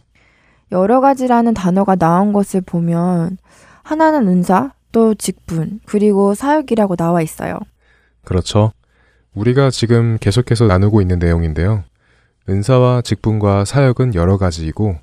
여러 0.72 1.00
가지라는 1.02 1.54
단어가 1.54 1.96
나온 1.96 2.34
것을 2.34 2.62
보면 2.62 3.38
하나는 3.84 4.28
은사, 4.28 4.74
또 4.92 5.14
직분, 5.14 5.80
그리고 5.86 6.34
사역이라고 6.34 6.96
나와 6.96 7.22
있어요. 7.22 7.60
그렇죠. 8.24 8.72
우리가 9.34 9.70
지금 9.70 10.18
계속해서 10.20 10.66
나누고 10.66 11.02
있는 11.02 11.20
내용인데요. 11.20 11.84
은사와 12.48 13.02
직분과 13.02 13.66
사역은 13.66 14.16
여러 14.16 14.38
가지이고 14.38 14.98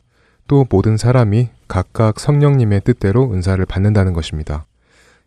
또 0.48 0.66
모든 0.70 0.96
사람이 0.96 1.50
각각 1.68 2.18
성령님의 2.18 2.82
뜻대로 2.82 3.32
은사를 3.32 3.64
받는다는 3.66 4.12
것입니다. 4.12 4.64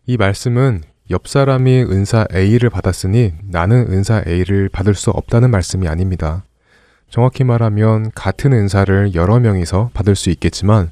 이 0.06 0.16
말씀은 0.16 0.82
옆 1.10 1.28
사람이 1.28 1.82
은사 1.82 2.26
A를 2.34 2.68
받았으니 2.70 3.32
나는 3.44 3.92
은사 3.92 4.24
A를 4.26 4.68
받을 4.68 4.94
수 4.94 5.10
없다는 5.10 5.50
말씀이 5.50 5.88
아닙니다. 5.88 6.44
정확히 7.08 7.44
말하면 7.44 8.10
같은 8.14 8.52
은사를 8.52 9.14
여러 9.14 9.38
명이서 9.38 9.90
받을 9.94 10.16
수 10.16 10.30
있겠지만 10.30 10.90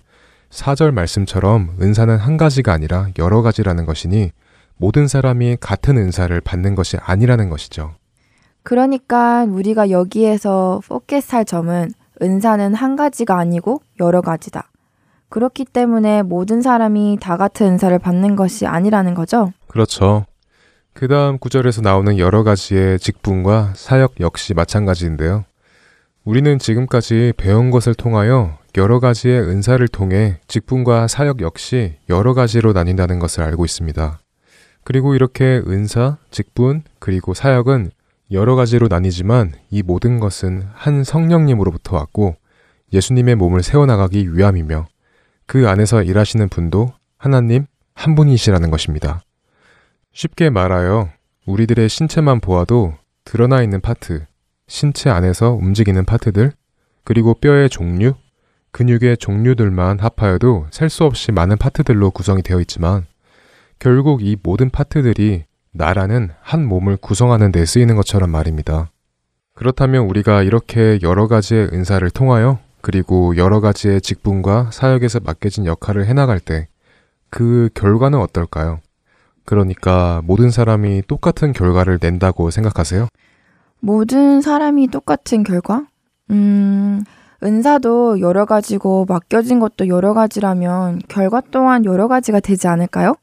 4절 0.51 0.93
말씀처럼 0.93 1.77
은사는 1.81 2.17
한 2.17 2.37
가지가 2.37 2.73
아니라 2.73 3.09
여러 3.19 3.43
가지라는 3.43 3.87
것이니 3.87 4.31
모든 4.77 5.09
사람이 5.09 5.59
같은 5.61 5.97
은사를 5.97 6.41
받는 6.41 6.75
것이 6.75 6.97
아니라는 6.97 7.51
것이죠. 7.51 7.95
그러니까 8.63 9.45
우리가 9.45 9.91
여기에서 9.91 10.81
포켓할 10.87 11.45
점은 11.45 11.93
은사는 12.23 12.75
한 12.75 12.97
가지가 12.97 13.37
아니고 13.37 13.83
여러 14.01 14.21
가지다. 14.21 14.71
그렇기 15.29 15.65
때문에 15.65 16.23
모든 16.23 16.63
사람이 16.63 17.19
다 17.21 17.37
같은 17.37 17.67
은사를 17.67 17.99
받는 17.99 18.37
것이 18.37 18.67
아니라는 18.67 19.15
거죠. 19.15 19.53
그렇죠. 19.67 20.27
그 20.93 21.09
다음 21.09 21.39
구절에서 21.39 21.83
나오는 21.83 22.19
여러 22.19 22.45
가지의 22.45 23.01
직분과 23.01 23.73
사역 23.75 24.21
역시 24.21 24.55
마찬가지인데요. 24.55 25.45
우리는 26.25 26.59
지금까지 26.59 27.35
배운 27.37 27.71
것을 27.71 27.95
통하여 27.95 28.57
여러 28.79 28.99
가지의 28.99 29.43
은사를 29.43 29.87
통해 29.89 30.41
직분과 30.49 31.07
사역 31.07 31.43
역시 31.43 31.97
여러 32.09 32.33
가지로 32.33 32.73
나뉜다는 32.73 33.19
것을 33.19 33.43
알고 33.43 33.67
있습니다. 33.67 34.19
그리고 34.85 35.15
이렇게 35.15 35.63
은사, 35.67 36.17
직분, 36.31 36.83
그리고 36.99 37.35
사역은 37.35 37.91
여러 38.33 38.57
가지로 38.57 38.89
나뉘지만 38.89 39.53
이 39.71 39.83
모든 39.83 40.19
것은 40.19 40.67
한 40.73 41.05
성령님으로부터 41.05 41.97
왔고 41.97 42.37
예수님의 42.95 43.35
몸을 43.35 43.63
세워나가기 43.63 44.35
위함이며 44.35 44.87
그 45.45 45.69
안에서 45.69 46.03
일하시는 46.03 46.49
분도 46.49 46.93
하나님 47.19 47.67
한 47.95 48.15
분이시라는 48.15 48.71
것입니다. 48.71 49.23
쉽게 50.15 50.49
말하여 50.49 51.11
우리들의 51.45 51.87
신체만 51.87 52.41
보아도 52.41 52.95
드러나 53.25 53.63
있는 53.63 53.83
파트, 53.83 54.25
신체 54.75 55.09
안에서 55.09 55.53
움직이는 55.53 56.05
파트들, 56.05 56.51
그리고 57.05 57.35
뼈의 57.35 57.71
종류, 57.71 58.15
근육의 58.73 59.19
종류들만 59.19 60.01
합하여도 60.01 60.67
셀 60.73 60.89
수 60.91 61.05
없이 61.05 61.31
많은 61.31 61.59
파트들로 61.59 62.11
구성이 62.11 62.43
되어 62.43 62.59
있지만 62.59 63.07
결국 63.79 64.25
이 64.25 64.37
모든 64.43 64.71
파트들이 64.71 65.45
나라는 65.71 66.31
한 66.41 66.67
몸을 66.67 66.97
구성하는 66.97 67.53
데 67.53 67.65
쓰이는 67.65 67.95
것처럼 67.95 68.31
말입니다. 68.31 68.91
그렇다면 69.55 70.07
우리가 70.07 70.43
이렇게 70.43 70.99
여러 71.03 71.29
가지의 71.29 71.69
은사를 71.73 72.11
통하여 72.11 72.59
그리고 72.81 73.37
여러 73.37 73.61
가지의 73.61 74.01
직분과 74.01 74.71
사역에서 74.73 75.21
맡겨진 75.21 75.67
역할을 75.67 76.07
해나갈 76.07 76.41
때 76.41 76.67
그 77.31 77.69
결과는 77.75 78.19
어떨까요? 78.19 78.81
그러니까 79.45 80.21
모든 80.25 80.51
사람이 80.51 81.03
똑같은 81.09 81.53
결과를 81.53 81.99
낸다고 82.01 82.51
생각하세요? 82.51 83.09
모든 83.85 84.41
사람이 84.41 84.89
똑같은 84.89 85.43
결과? 85.43 85.85
음, 86.31 87.05
은사도 87.43 88.19
여러 88.21 88.47
가지고 88.47 89.05
맡겨진 89.07 89.61
것도 89.61 89.89
여러 89.89 90.15
가지라면 90.15 91.03
결과 91.07 91.43
또한 91.51 91.85
여러 91.85 92.09
가지가 92.09 92.41
되지 92.41 92.67
않을까요? 92.67 93.15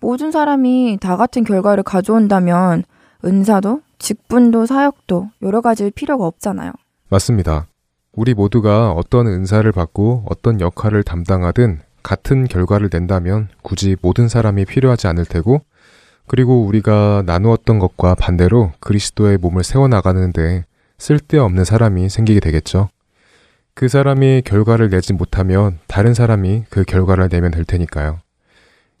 모든 0.00 0.30
사람이 0.30 0.98
다 1.00 1.16
같은 1.16 1.42
결과를 1.42 1.84
가져온다면 1.84 2.84
은사도 3.24 3.80
직분도 3.98 4.66
사역도 4.66 5.30
여러 5.40 5.62
가지일 5.62 5.90
필요가 5.90 6.26
없잖아요. 6.26 6.72
맞습니다. 7.08 7.66
우리 8.14 8.34
모두가 8.34 8.90
어떤 8.90 9.26
은사를 9.26 9.72
받고 9.72 10.26
어떤 10.28 10.60
역할을 10.60 11.02
담당하든 11.02 11.80
같은 12.02 12.44
결과를 12.44 12.90
낸다면 12.92 13.48
굳이 13.62 13.96
모든 14.02 14.28
사람이 14.28 14.66
필요하지 14.66 15.06
않을 15.06 15.24
테고 15.24 15.62
그리고 16.26 16.64
우리가 16.64 17.22
나누었던 17.26 17.78
것과 17.78 18.14
반대로 18.14 18.72
그리스도의 18.80 19.38
몸을 19.38 19.62
세워나가는데 19.62 20.64
쓸데없는 20.98 21.64
사람이 21.64 22.08
생기게 22.08 22.40
되겠죠. 22.40 22.88
그 23.74 23.88
사람이 23.88 24.42
결과를 24.44 24.88
내지 24.88 25.12
못하면 25.12 25.78
다른 25.86 26.14
사람이 26.14 26.64
그 26.70 26.84
결과를 26.84 27.28
내면 27.28 27.50
될 27.50 27.64
테니까요. 27.64 28.20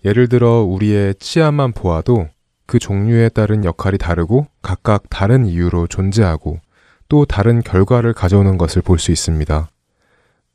예를 0.04 0.28
들어 0.28 0.62
우리의 0.62 1.14
치아만 1.14 1.72
보아도 1.72 2.28
그 2.66 2.78
종류에 2.78 3.28
따른 3.28 3.64
역할이 3.64 3.98
다르고 3.98 4.46
각각 4.62 5.04
다른 5.08 5.46
이유로 5.46 5.86
존재하고 5.86 6.60
또 7.08 7.24
다른 7.24 7.62
결과를 7.62 8.12
가져오는 8.12 8.58
것을 8.58 8.82
볼 8.82 8.98
수 8.98 9.12
있습니다. 9.12 9.68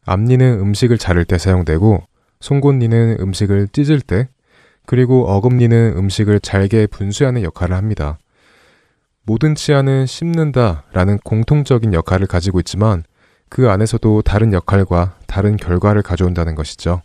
앞니는 0.06 0.60
음식을 0.60 0.98
자를 0.98 1.24
때 1.26 1.38
사용되고 1.38 2.04
송곳니는 2.42 3.18
음식을 3.20 3.70
찢을 3.72 4.02
때 4.02 4.28
그리고 4.90 5.30
어금니는 5.30 5.94
음식을 5.98 6.40
잘게 6.40 6.88
분쇄하는 6.88 7.44
역할을 7.44 7.76
합니다. 7.76 8.18
모든 9.22 9.54
치아는 9.54 10.08
씹는다 10.08 10.86
라는 10.94 11.20
공통적인 11.20 11.94
역할을 11.94 12.26
가지고 12.26 12.60
있지만 12.62 13.04
그 13.50 13.70
안에서도 13.70 14.24
다른 14.24 14.52
역할과 14.52 15.20
다른 15.28 15.58
결과를 15.58 16.02
가져온다는 16.02 16.56
것이죠. 16.56 17.04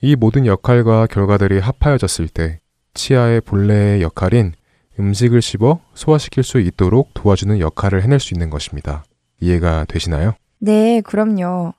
이 0.00 0.16
모든 0.16 0.44
역할과 0.44 1.06
결과들이 1.06 1.60
합하여졌을 1.60 2.26
때 2.26 2.58
치아의 2.94 3.42
본래의 3.42 4.02
역할인 4.02 4.54
음식을 4.98 5.40
씹어 5.40 5.78
소화시킬 5.94 6.42
수 6.42 6.58
있도록 6.58 7.14
도와주는 7.14 7.60
역할을 7.60 8.02
해낼 8.02 8.18
수 8.18 8.34
있는 8.34 8.50
것입니다. 8.50 9.04
이해가 9.40 9.84
되시나요? 9.84 10.34
네, 10.58 11.00
그럼요. 11.02 11.74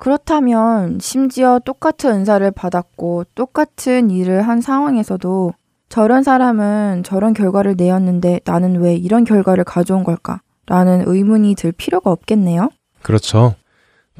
그렇다면 0.00 0.98
심지어 0.98 1.60
똑같은 1.62 2.10
은사를 2.10 2.50
받았고 2.52 3.24
똑같은 3.34 4.10
일을 4.10 4.48
한 4.48 4.62
상황에서도 4.62 5.52
저런 5.90 6.22
사람은 6.22 7.02
저런 7.04 7.34
결과를 7.34 7.74
내었는데 7.76 8.40
나는 8.46 8.80
왜 8.80 8.94
이런 8.94 9.24
결과를 9.24 9.64
가져온 9.64 10.02
걸까? 10.02 10.40
라는 10.66 11.04
의문이 11.06 11.54
들 11.54 11.72
필요가 11.72 12.10
없겠네요. 12.10 12.70
그렇죠. 13.02 13.56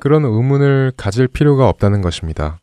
그런 0.00 0.26
의문을 0.26 0.92
가질 0.98 1.28
필요가 1.28 1.66
없다는 1.70 2.02
것입니다. 2.02 2.58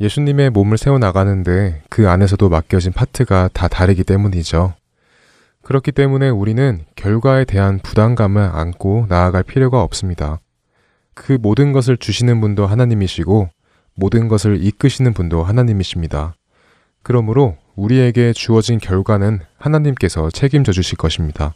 예수님의 0.00 0.50
몸을 0.50 0.76
세워나가는데 0.76 1.82
그 1.88 2.10
안에서도 2.10 2.46
맡겨진 2.46 2.92
파트가 2.92 3.48
다 3.54 3.68
다르기 3.68 4.04
때문이죠. 4.04 4.74
그렇기 5.62 5.92
때문에 5.92 6.28
우리는 6.28 6.84
결과에 6.94 7.46
대한 7.46 7.78
부담감을 7.78 8.42
안고 8.52 9.06
나아갈 9.08 9.44
필요가 9.44 9.82
없습니다. 9.82 10.40
그 11.14 11.38
모든 11.40 11.72
것을 11.72 11.96
주시는 11.96 12.40
분도 12.40 12.66
하나님이시고 12.66 13.48
모든 13.94 14.28
것을 14.28 14.64
이끄시는 14.64 15.14
분도 15.14 15.44
하나님이십니다. 15.44 16.34
그러므로 17.02 17.56
우리에게 17.76 18.32
주어진 18.32 18.78
결과는 18.78 19.40
하나님께서 19.58 20.30
책임져 20.30 20.72
주실 20.72 20.96
것입니다. 20.96 21.54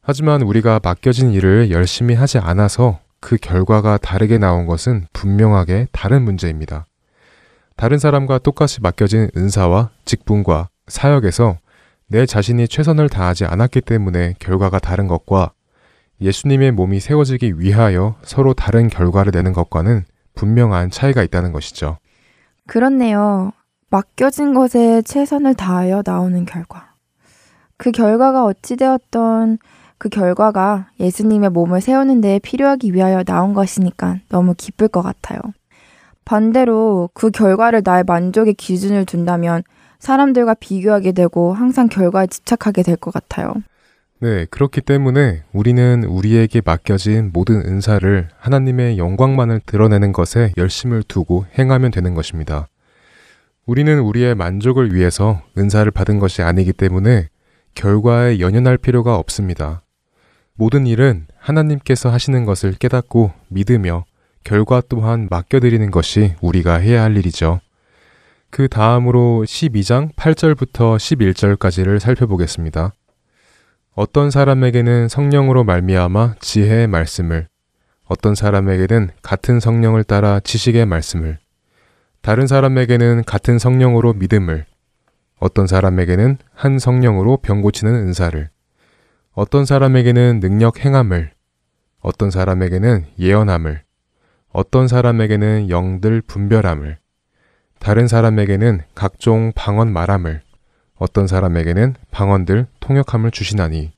하지만 0.00 0.42
우리가 0.42 0.80
맡겨진 0.82 1.32
일을 1.32 1.70
열심히 1.70 2.14
하지 2.14 2.38
않아서 2.38 3.00
그 3.20 3.36
결과가 3.36 3.98
다르게 3.98 4.38
나온 4.38 4.66
것은 4.66 5.06
분명하게 5.12 5.88
다른 5.92 6.22
문제입니다. 6.22 6.86
다른 7.76 7.98
사람과 7.98 8.38
똑같이 8.38 8.80
맡겨진 8.80 9.30
은사와 9.36 9.90
직분과 10.04 10.68
사역에서 10.86 11.58
내 12.08 12.24
자신이 12.24 12.68
최선을 12.68 13.08
다하지 13.08 13.44
않았기 13.46 13.80
때문에 13.80 14.34
결과가 14.38 14.78
다른 14.78 15.08
것과 15.08 15.52
예수님의 16.20 16.72
몸이 16.72 17.00
세워지기 17.00 17.60
위하여 17.60 18.16
서로 18.22 18.54
다른 18.54 18.88
결과를 18.88 19.32
내는 19.34 19.52
것과는 19.52 20.04
분명한 20.34 20.90
차이가 20.90 21.22
있다는 21.22 21.52
것이죠. 21.52 21.98
그렇네요. 22.66 23.52
맡겨진 23.90 24.54
것에 24.54 25.02
최선을 25.02 25.54
다하여 25.54 26.02
나오는 26.04 26.44
결과. 26.44 26.94
그 27.76 27.90
결과가 27.90 28.44
어찌되었던 28.44 29.58
그 29.98 30.08
결과가 30.08 30.88
예수님의 31.00 31.50
몸을 31.50 31.80
세우는 31.80 32.20
데 32.20 32.38
필요하기 32.38 32.92
위하여 32.94 33.22
나온 33.22 33.54
것이니까 33.54 34.18
너무 34.28 34.54
기쁠 34.56 34.88
것 34.88 35.02
같아요. 35.02 35.38
반대로 36.24 37.08
그 37.14 37.30
결과를 37.30 37.82
나의 37.84 38.04
만족의 38.04 38.54
기준을 38.54 39.04
둔다면 39.04 39.62
사람들과 40.00 40.54
비교하게 40.54 41.12
되고 41.12 41.54
항상 41.54 41.88
결과에 41.88 42.26
집착하게 42.26 42.82
될 42.82 42.96
것 42.96 43.14
같아요. 43.14 43.54
네, 44.18 44.46
그렇기 44.46 44.80
때문에 44.80 45.42
우리는 45.52 46.04
우리에게 46.04 46.62
맡겨진 46.64 47.32
모든 47.34 47.56
은사를 47.56 48.28
하나님의 48.38 48.96
영광만을 48.96 49.60
드러내는 49.66 50.12
것에 50.12 50.54
열심을 50.56 51.02
두고 51.02 51.44
행하면 51.58 51.90
되는 51.90 52.14
것입니다. 52.14 52.66
우리는 53.66 54.00
우리의 54.00 54.34
만족을 54.34 54.94
위해서 54.94 55.42
은사를 55.58 55.90
받은 55.90 56.18
것이 56.18 56.40
아니기 56.40 56.72
때문에 56.72 57.28
결과에 57.74 58.40
연연할 58.40 58.78
필요가 58.78 59.16
없습니다. 59.16 59.82
모든 60.54 60.86
일은 60.86 61.26
하나님께서 61.36 62.10
하시는 62.10 62.46
것을 62.46 62.72
깨닫고 62.72 63.32
믿으며 63.48 64.06
결과 64.44 64.80
또한 64.88 65.28
맡겨드리는 65.30 65.90
것이 65.90 66.36
우리가 66.40 66.76
해야 66.76 67.02
할 67.02 67.18
일이죠. 67.18 67.60
그 68.48 68.68
다음으로 68.68 69.44
12장 69.46 70.14
8절부터 70.14 70.96
11절까지를 70.96 71.98
살펴보겠습니다. 71.98 72.92
어떤 73.98 74.30
사람에게는 74.30 75.08
성령으로 75.08 75.64
말미암아 75.64 76.34
지혜의 76.40 76.86
말씀을, 76.86 77.48
어떤 78.04 78.34
사람에게는 78.34 79.08
같은 79.22 79.58
성령을 79.58 80.04
따라 80.04 80.38
지식의 80.38 80.84
말씀을, 80.84 81.38
다른 82.20 82.46
사람에게는 82.46 83.24
같은 83.24 83.58
성령으로 83.58 84.12
믿음을, 84.12 84.66
어떤 85.38 85.66
사람에게는 85.66 86.36
한 86.52 86.78
성령으로 86.78 87.38
병 87.38 87.62
고치는 87.62 87.94
은사를, 87.94 88.50
어떤 89.32 89.64
사람에게는 89.64 90.40
능력 90.40 90.84
행함을, 90.84 91.30
어떤 92.00 92.30
사람에게는 92.30 93.06
예언함을, 93.18 93.82
어떤 94.52 94.88
사람에게는 94.88 95.70
영들 95.70 96.20
분별함을, 96.20 96.98
다른 97.78 98.08
사람에게는 98.08 98.82
각종 98.94 99.52
방언 99.54 99.90
말함을, 99.90 100.42
어떤 100.96 101.26
사람에게는 101.26 101.94
방언들, 102.10 102.66
통역함을 102.80 103.30
주시나니 103.30 103.92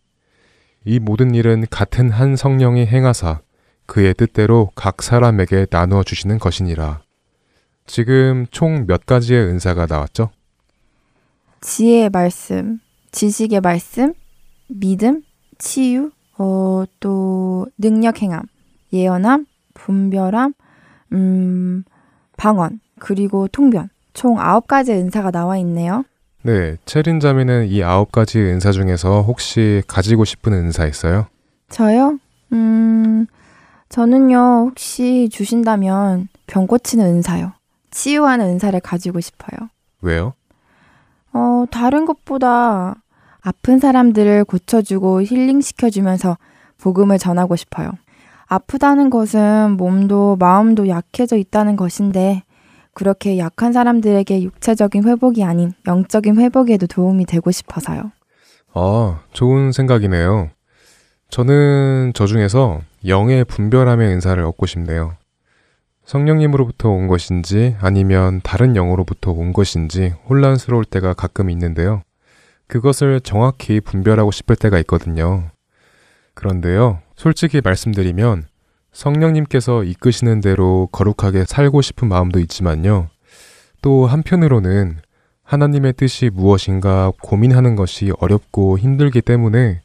이 0.84 0.98
모든 0.98 1.34
일은 1.34 1.64
같은 1.70 2.10
한 2.10 2.36
성령이 2.36 2.86
행하사 2.86 3.40
그의 3.86 4.14
뜻대로 4.14 4.70
각 4.74 5.02
사람에게 5.02 5.66
나누어 5.70 6.02
주시는 6.02 6.38
것이니라. 6.38 7.00
지금 7.86 8.46
총 8.50 8.86
몇 8.86 9.06
가지의 9.06 9.46
은사가 9.46 9.86
나왔죠? 9.86 10.30
지혜의 11.60 12.10
말씀, 12.10 12.78
지식의 13.12 13.60
말씀, 13.60 14.12
믿음, 14.68 15.22
치유, 15.58 16.10
어, 16.36 16.84
또 17.00 17.66
능력 17.78 18.22
행함, 18.22 18.42
예언함, 18.92 19.46
분별함, 19.74 20.54
음, 21.12 21.84
방언, 22.36 22.80
그리고 23.00 23.48
통변. 23.48 23.88
총 24.12 24.38
아홉 24.38 24.66
가지의 24.66 24.98
은사가 24.98 25.30
나와 25.30 25.56
있네요. 25.58 26.04
네, 26.48 26.78
체린 26.86 27.20
자매는 27.20 27.66
이 27.66 27.82
아홉 27.82 28.10
가지 28.10 28.38
은사 28.38 28.72
중에서 28.72 29.20
혹시 29.20 29.82
가지고 29.86 30.24
싶은 30.24 30.54
은사 30.54 30.86
있어요? 30.86 31.26
저요? 31.68 32.18
음, 32.54 33.26
저는요, 33.90 34.68
혹시 34.70 35.28
주신다면 35.30 36.28
병 36.46 36.66
고치는 36.66 37.04
은사요. 37.04 37.52
치유하는 37.90 38.46
은사를 38.46 38.80
가지고 38.80 39.20
싶어요. 39.20 39.68
왜요? 40.00 40.32
어, 41.34 41.66
다른 41.70 42.06
것보다 42.06 42.94
아픈 43.42 43.78
사람들을 43.78 44.46
고쳐주고 44.46 45.24
힐링시켜주면서 45.24 46.38
복음을 46.78 47.18
전하고 47.18 47.56
싶어요. 47.56 47.90
아프다는 48.46 49.10
것은 49.10 49.72
몸도 49.72 50.36
마음도 50.40 50.88
약해져 50.88 51.36
있다는 51.36 51.76
것인데, 51.76 52.42
그렇게 52.98 53.38
약한 53.38 53.72
사람들에게 53.72 54.42
육체적인 54.42 55.06
회복이 55.06 55.44
아닌 55.44 55.72
영적인 55.86 56.36
회복에도 56.40 56.88
도움이 56.88 57.26
되고 57.26 57.48
싶어서요. 57.52 58.10
아, 58.74 59.20
좋은 59.32 59.70
생각이네요. 59.70 60.50
저는 61.30 62.10
저 62.16 62.26
중에서 62.26 62.80
영의 63.06 63.44
분별함의 63.44 64.08
은사를 64.14 64.42
얻고 64.42 64.66
싶네요. 64.66 65.14
성령님으로부터 66.06 66.88
온 66.88 67.06
것인지 67.06 67.76
아니면 67.80 68.40
다른 68.42 68.74
영으로부터 68.74 69.30
온 69.30 69.52
것인지 69.52 70.14
혼란스러울 70.28 70.84
때가 70.84 71.14
가끔 71.14 71.50
있는데요. 71.50 72.02
그것을 72.66 73.20
정확히 73.20 73.80
분별하고 73.80 74.32
싶을 74.32 74.56
때가 74.56 74.76
있거든요. 74.80 75.52
그런데요, 76.34 76.98
솔직히 77.14 77.60
말씀드리면 77.62 78.48
성령님께서 78.98 79.84
이끄시는 79.84 80.40
대로 80.40 80.88
거룩하게 80.90 81.44
살고 81.44 81.82
싶은 81.82 82.08
마음도 82.08 82.40
있지만요. 82.40 83.06
또 83.80 84.06
한편으로는 84.06 84.98
하나님의 85.44 85.92
뜻이 85.92 86.30
무엇인가 86.34 87.12
고민하는 87.22 87.76
것이 87.76 88.10
어렵고 88.18 88.76
힘들기 88.76 89.20
때문에 89.22 89.82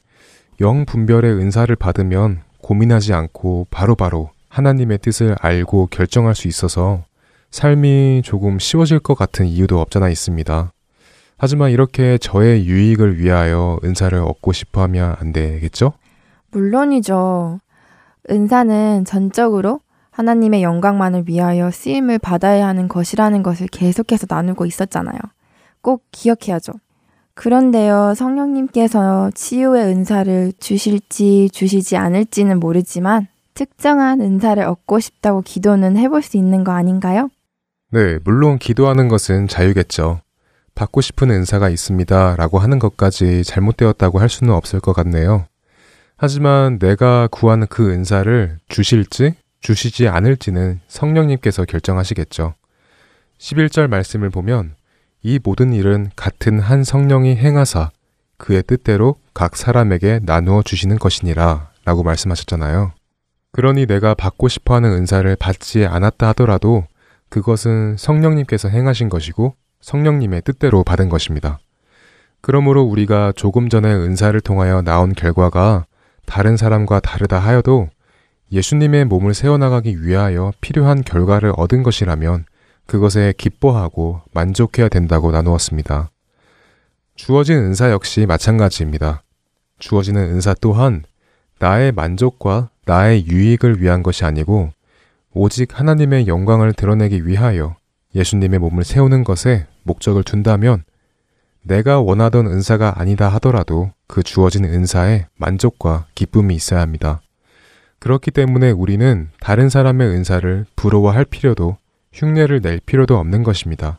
영 0.60 0.84
분별의 0.84 1.32
은사를 1.32 1.74
받으면 1.76 2.40
고민하지 2.60 3.12
않고 3.12 3.68
바로바로 3.70 4.30
하나님의 4.48 4.98
뜻을 4.98 5.36
알고 5.40 5.86
결정할 5.92 6.34
수 6.34 6.48
있어서 6.48 7.04
삶이 7.52 8.22
조금 8.24 8.58
쉬워질 8.58 8.98
것 8.98 9.14
같은 9.14 9.46
이유도 9.46 9.80
없잖아 9.80 10.08
있습니다. 10.08 10.72
하지만 11.36 11.70
이렇게 11.70 12.18
저의 12.18 12.66
유익을 12.66 13.20
위하여 13.20 13.78
은사를 13.84 14.18
얻고 14.18 14.52
싶어 14.52 14.82
하면 14.82 15.14
안 15.20 15.32
되겠죠? 15.32 15.92
물론이죠. 16.50 17.60
은사는 18.30 19.04
전적으로 19.04 19.80
하나님의 20.10 20.62
영광만을 20.62 21.24
위하여 21.26 21.70
쓰임을 21.70 22.18
받아야 22.18 22.68
하는 22.68 22.88
것이라는 22.88 23.42
것을 23.42 23.66
계속해서 23.66 24.26
나누고 24.28 24.66
있었잖아요. 24.66 25.18
꼭 25.80 26.04
기억해야죠. 26.12 26.72
그런데요, 27.34 28.14
성령님께서 28.14 29.32
치유의 29.34 29.86
은사를 29.86 30.52
주실지 30.60 31.50
주시지 31.52 31.96
않을지는 31.96 32.60
모르지만 32.60 33.26
특정한 33.54 34.20
은사를 34.20 34.62
얻고 34.62 35.00
싶다고 35.00 35.42
기도는 35.42 35.96
해볼 35.96 36.22
수 36.22 36.36
있는 36.36 36.62
거 36.64 36.72
아닌가요? 36.72 37.28
네, 37.90 38.18
물론 38.24 38.58
기도하는 38.58 39.08
것은 39.08 39.48
자유겠죠. 39.48 40.20
받고 40.74 41.00
싶은 41.00 41.30
은사가 41.30 41.68
있습니다. 41.68 42.36
라고 42.36 42.58
하는 42.58 42.78
것까지 42.78 43.44
잘못되었다고 43.44 44.18
할 44.18 44.28
수는 44.28 44.52
없을 44.52 44.80
것 44.80 44.92
같네요. 44.92 45.46
하지만 46.24 46.78
내가 46.78 47.28
구하는 47.30 47.66
그 47.66 47.90
은사를 47.90 48.56
주실지 48.68 49.34
주시지 49.60 50.08
않을지는 50.08 50.80
성령님께서 50.88 51.66
결정하시겠죠. 51.66 52.54
11절 53.36 53.88
말씀을 53.88 54.30
보면 54.30 54.74
이 55.22 55.38
모든 55.44 55.74
일은 55.74 56.08
같은 56.16 56.60
한 56.60 56.82
성령이 56.82 57.36
행하사 57.36 57.90
그의 58.38 58.62
뜻대로 58.62 59.16
각 59.34 59.54
사람에게 59.54 60.20
나누어 60.22 60.62
주시는 60.62 60.98
것이니라 60.98 61.68
라고 61.84 62.02
말씀하셨잖아요. 62.02 62.92
그러니 63.52 63.84
내가 63.84 64.14
받고 64.14 64.48
싶어 64.48 64.76
하는 64.76 64.92
은사를 64.92 65.36
받지 65.36 65.84
않았다 65.84 66.28
하더라도 66.28 66.86
그것은 67.28 67.98
성령님께서 67.98 68.70
행하신 68.70 69.10
것이고 69.10 69.56
성령님의 69.82 70.40
뜻대로 70.40 70.84
받은 70.84 71.10
것입니다. 71.10 71.58
그러므로 72.40 72.82
우리가 72.82 73.34
조금 73.36 73.68
전에 73.68 73.92
은사를 73.92 74.40
통하여 74.40 74.80
나온 74.80 75.12
결과가 75.12 75.84
다른 76.26 76.56
사람과 76.56 77.00
다르다 77.00 77.38
하여도 77.38 77.88
예수님의 78.52 79.06
몸을 79.06 79.34
세워나가기 79.34 80.02
위하여 80.04 80.52
필요한 80.60 81.02
결과를 81.02 81.52
얻은 81.56 81.82
것이라면 81.82 82.44
그것에 82.86 83.32
기뻐하고 83.36 84.22
만족해야 84.32 84.88
된다고 84.88 85.32
나누었습니다. 85.32 86.10
주어진 87.16 87.56
은사 87.56 87.90
역시 87.90 88.26
마찬가지입니다. 88.26 89.22
주어지는 89.78 90.22
은사 90.22 90.54
또한 90.60 91.04
나의 91.58 91.92
만족과 91.92 92.70
나의 92.86 93.26
유익을 93.26 93.80
위한 93.80 94.02
것이 94.02 94.24
아니고 94.24 94.70
오직 95.32 95.78
하나님의 95.78 96.26
영광을 96.26 96.72
드러내기 96.72 97.26
위하여 97.26 97.76
예수님의 98.14 98.58
몸을 98.58 98.84
세우는 98.84 99.24
것에 99.24 99.66
목적을 99.82 100.22
둔다면 100.22 100.84
내가 101.64 102.00
원하던 102.00 102.46
은사가 102.46 103.00
아니다 103.00 103.28
하더라도 103.30 103.90
그 104.06 104.22
주어진 104.22 104.64
은사에 104.64 105.26
만족과 105.36 106.06
기쁨이 106.14 106.54
있어야 106.54 106.80
합니다. 106.80 107.20
그렇기 107.98 108.30
때문에 108.30 108.70
우리는 108.70 109.30
다른 109.40 109.70
사람의 109.70 110.08
은사를 110.08 110.66
부러워할 110.76 111.24
필요도 111.24 111.78
흉내를 112.12 112.60
낼 112.60 112.80
필요도 112.84 113.16
없는 113.16 113.42
것입니다. 113.42 113.98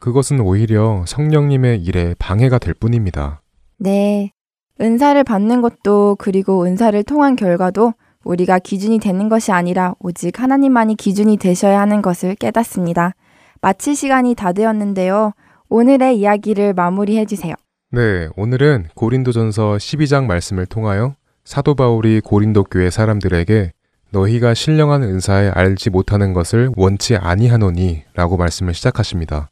그것은 0.00 0.40
오히려 0.40 1.04
성령님의 1.06 1.82
일에 1.82 2.14
방해가 2.18 2.58
될 2.58 2.74
뿐입니다. 2.74 3.40
네. 3.78 4.32
은사를 4.80 5.22
받는 5.24 5.62
것도 5.62 6.16
그리고 6.18 6.64
은사를 6.64 7.02
통한 7.04 7.36
결과도 7.36 7.94
우리가 8.24 8.58
기준이 8.58 8.98
되는 8.98 9.28
것이 9.28 9.52
아니라 9.52 9.94
오직 10.00 10.40
하나님만이 10.40 10.96
기준이 10.96 11.36
되셔야 11.36 11.80
하는 11.80 12.02
것을 12.02 12.34
깨닫습니다. 12.34 13.14
마칠 13.62 13.94
시간이 13.94 14.34
다 14.34 14.52
되었는데요. 14.52 15.32
오늘의 15.68 16.18
이야기를 16.18 16.74
마무리해 16.74 17.24
주세요. 17.26 17.54
네, 17.90 18.28
오늘은 18.36 18.88
고린도전서 18.94 19.76
12장 19.76 20.26
말씀을 20.26 20.66
통하여 20.66 21.14
사도 21.44 21.74
바울이 21.74 22.20
고린도 22.20 22.64
교회 22.64 22.90
사람들에게 22.90 23.72
너희가 24.10 24.54
신령한 24.54 25.02
은사에 25.02 25.50
알지 25.50 25.90
못하는 25.90 26.32
것을 26.32 26.70
원치 26.76 27.16
아니하노니 27.16 28.04
라고 28.14 28.36
말씀을 28.36 28.74
시작하십니다. 28.74 29.50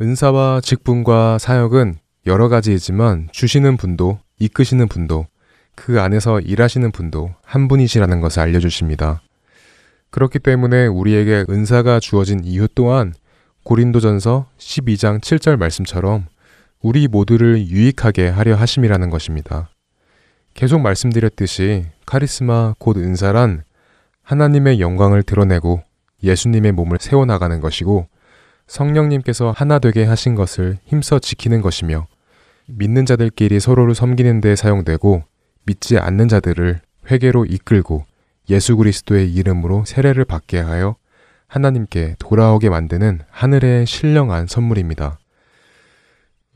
은사와 0.00 0.60
직분과 0.62 1.38
사역은 1.38 1.98
여러 2.26 2.48
가지이지만 2.48 3.28
주시는 3.32 3.76
분도 3.76 4.18
이끄시는 4.38 4.88
분도 4.88 5.26
그 5.74 6.00
안에서 6.00 6.40
일하시는 6.40 6.90
분도 6.92 7.30
한 7.44 7.68
분이시라는 7.68 8.20
것을 8.20 8.40
알려주십니다. 8.42 9.22
그렇기 10.10 10.38
때문에 10.38 10.86
우리에게 10.86 11.44
은사가 11.50 12.00
주어진 12.00 12.42
이유 12.44 12.68
또한 12.74 13.12
고린도전서 13.66 14.46
12장 14.58 15.20
7절 15.20 15.56
말씀처럼 15.56 16.26
우리 16.80 17.08
모두를 17.08 17.66
유익하게 17.66 18.28
하려 18.28 18.54
하심이라는 18.54 19.10
것입니다. 19.10 19.70
계속 20.54 20.78
말씀드렸듯이 20.82 21.86
카리스마 22.06 22.74
곧 22.78 22.96
은사란 22.96 23.64
하나님의 24.22 24.78
영광을 24.78 25.24
드러내고 25.24 25.82
예수님의 26.22 26.70
몸을 26.70 26.98
세워나가는 27.00 27.58
것이고 27.58 28.06
성령님께서 28.68 29.50
하나 29.50 29.80
되게 29.80 30.04
하신 30.04 30.36
것을 30.36 30.78
힘써 30.84 31.18
지키는 31.18 31.60
것이며 31.60 32.06
믿는 32.66 33.04
자들끼리 33.04 33.58
서로를 33.58 33.96
섬기는 33.96 34.42
데 34.42 34.54
사용되고 34.54 35.24
믿지 35.64 35.98
않는 35.98 36.28
자들을 36.28 36.78
회개로 37.10 37.46
이끌고 37.46 38.04
예수 38.48 38.76
그리스도의 38.76 39.34
이름으로 39.34 39.84
세례를 39.86 40.24
받게 40.24 40.60
하여 40.60 40.94
하나님께 41.48 42.16
돌아오게 42.18 42.70
만드는 42.70 43.20
하늘의 43.30 43.86
신령한 43.86 44.46
선물입니다. 44.46 45.18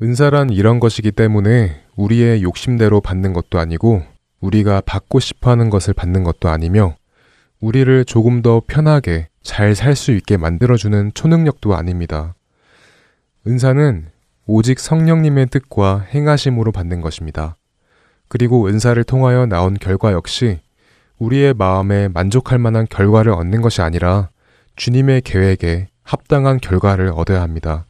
은사란 0.03 0.51
이런 0.51 0.81
것이기 0.81 1.13
때문에 1.13 1.83
우리의 1.97 2.43
욕심대로 2.43 3.01
받는 3.01 3.33
것도 3.33 3.59
아니고 3.59 4.03
우리가 4.41 4.81
받고 4.81 5.21
싶어 5.21 5.51
하는 5.51 5.71
것을 5.71 5.95
받는 5.95 6.25
것도 6.25 6.49
아니며 6.49 6.97
우리를 7.61 8.05
조금 8.07 8.41
더 8.41 8.63
편하게 8.67 9.29
잘 9.43 9.75
살 9.75 9.95
수 9.95 10.13
있게 10.13 10.37
만들어주는 10.37 11.13
초능력도 11.15 11.75
아닙니다. 11.75 12.35
은사는 13.47 14.07
오직 14.47 14.81
성령님의 14.81 15.47
뜻과 15.47 16.07
행하심으로 16.13 16.73
받는 16.73 17.01
것입니다. 17.01 17.57
그리고 18.29 18.67
은사를 18.67 19.03
통하여 19.05 19.47
나온 19.47 19.75
결과 19.75 20.13
역시 20.13 20.61
우리의 21.19 21.55
마음에 21.55 22.09
만족할 22.09 22.59
만한 22.59 22.87
결과를 22.89 23.33
얻는 23.33 23.61
것이 23.61 23.83
아니라 23.83 24.31
주님의 24.81 25.21
계획에 25.21 25.89
합당한 26.03 26.57
결과를 26.57 27.13
얻어야 27.15 27.43
합니다. 27.43 27.85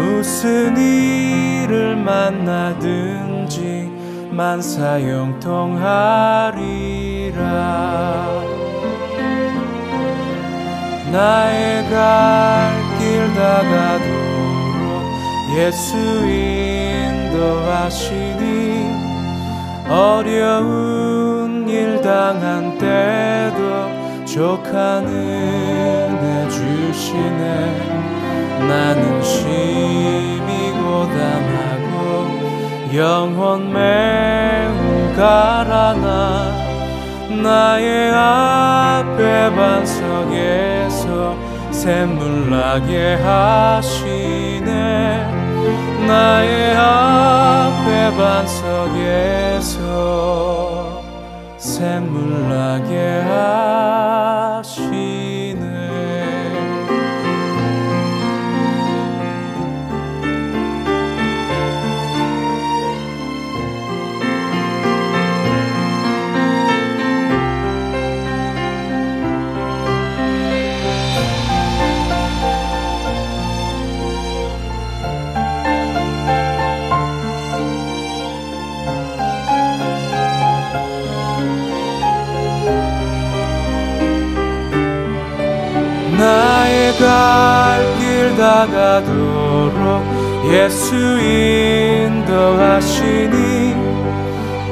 무슨 0.02 0.76
일을 0.76 1.96
만나든지 1.96 3.90
만사형통하리라. 4.30 5.02
나의 11.12 11.84
갈 11.90 12.82
길 13.02 13.34
다가도록 13.34 14.06
예수 15.56 15.96
인도하시니 17.36 18.02
어려운 19.88 21.68
일 21.68 22.00
당한 22.00 22.78
때도 22.78 24.24
족한 24.24 25.04
은혜 25.06 26.48
주시네 26.48 28.11
나는 28.68 29.22
심히 29.22 30.72
고단하고 30.72 31.92
영혼 32.94 33.72
매우 33.72 35.14
가라나 35.16 36.62
나의 37.42 38.12
앞에 38.14 39.54
반석에서 39.56 41.36
샘물 41.70 42.50
나게 42.50 43.14
하시네. 43.14 44.70
나의 46.06 46.76
앞에 46.76 48.16
반석에서 48.16 49.80
샘물 51.58 52.48
나게 52.48 53.20
하시네 53.22 54.41
갈길 87.02 88.36
다가도록 88.36 90.02
예수 90.50 90.94
인도하시니 92.06 93.42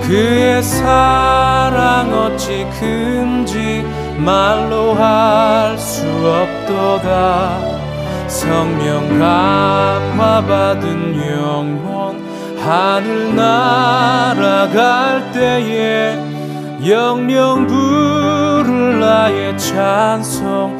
그의 0.06 0.62
사랑 0.62 2.12
어찌 2.12 2.66
큰지 2.78 3.84
말로 4.18 4.94
할 4.94 5.60
수 5.78 6.06
없도다. 6.06 7.58
성령 8.28 9.18
감화 9.18 10.44
받은 10.46 11.14
영혼 11.32 12.22
하늘 12.58 13.34
날아갈 13.34 15.32
때에 15.32 16.16
영영 16.86 17.66
부를 17.66 19.00
나의 19.00 19.58
찬송 19.58 20.79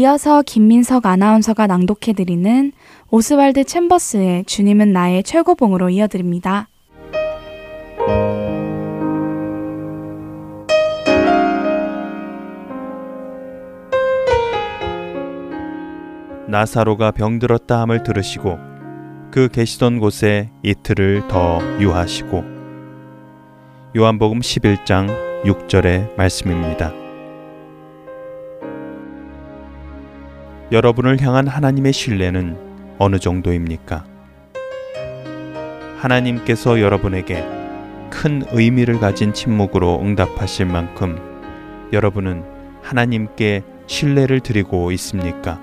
이어서 0.00 0.40
김민석 0.40 1.04
아나운서가 1.04 1.66
낭독해드리는 1.66 2.72
오스왈드 3.10 3.64
챔버스의 3.64 4.46
주님은 4.46 4.94
나의 4.94 5.22
최고봉으로 5.22 5.90
이어드립니다. 5.90 6.68
나사로가 16.48 17.10
병들었다 17.10 17.82
함을 17.82 18.02
들으시고 18.02 18.58
그 19.30 19.48
계시던 19.52 19.98
곳에 19.98 20.48
이틀을 20.62 21.28
더 21.28 21.60
유하시고 21.78 22.42
요한복음 23.98 24.40
11장 24.40 25.44
6절의 25.44 26.16
말씀입니다. 26.16 26.99
여러분을 30.72 31.20
향한 31.20 31.48
하나님의 31.48 31.92
신뢰는 31.92 32.56
어느 32.98 33.18
정도입니까? 33.18 34.04
하나님께서 35.96 36.80
여러분에게 36.80 37.44
큰 38.08 38.44
의미를 38.52 39.00
가진 39.00 39.32
침묵으로 39.32 40.00
응답하실 40.00 40.66
만큼 40.66 41.18
여러분은 41.92 42.44
하나님께 42.82 43.62
신뢰를 43.88 44.38
드리고 44.38 44.92
있습니까? 44.92 45.60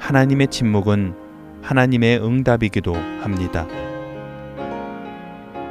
하나님의 0.00 0.48
침묵은 0.48 1.14
하나님의 1.62 2.18
응답이기도 2.20 2.96
합니다. 3.22 3.68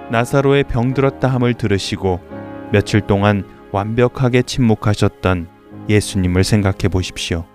나사로의 0.10 0.64
병들었다 0.64 1.28
함을 1.28 1.56
들으시고 1.56 2.22
며칠 2.72 3.02
동안 3.02 3.44
완벽하게 3.74 4.44
침묵하셨던 4.44 5.53
예수님을 5.90 6.44
생각해 6.44 6.88
보십시오. 6.92 7.46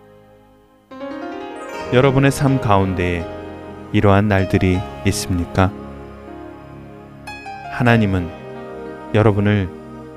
여러분의 1.93 2.31
삶 2.31 2.61
가운데에 2.61 3.25
이러한 3.93 4.29
날들이 4.29 4.79
있습니까? 5.07 5.73
하나님은 7.73 8.29
여러분을 9.15 9.69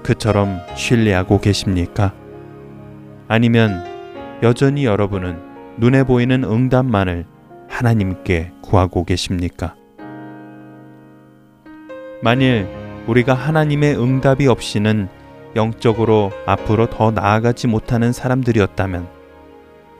그처럼 0.04 0.60
신뢰하고 0.76 1.40
계십니까? 1.40 2.14
아니면 3.28 3.86
여전히 4.44 4.84
여러분은 4.86 5.40
눈에 5.78 6.04
보이는 6.04 6.44
응답만을 6.44 7.26
하나님께 7.70 8.52
구하고 8.62 9.06
계십니까? 9.06 9.76
만일 12.22 12.68
우리가 13.08 13.34
하나님의 13.34 13.98
응답이 13.98 14.48
없이는 14.48 15.08
영적으로 15.56 16.32
앞으로 16.46 16.88
더 16.90 17.12
나아가지 17.12 17.68
못하는 17.68 18.12
사람들이었다면 18.12 19.08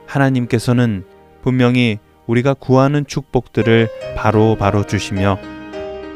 하나님께서는 0.06 1.04
분명히 1.42 1.98
우리가 2.26 2.54
구하는 2.54 3.06
축복들을 3.06 3.88
바로 4.16 4.56
바로 4.56 4.86
주시며 4.86 5.38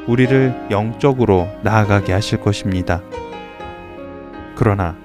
우리를 0.06 0.68
영적으로 0.70 1.48
나아가게 1.62 2.12
하실 2.12 2.40
것입니다. 2.40 3.02
그러나 4.54 4.96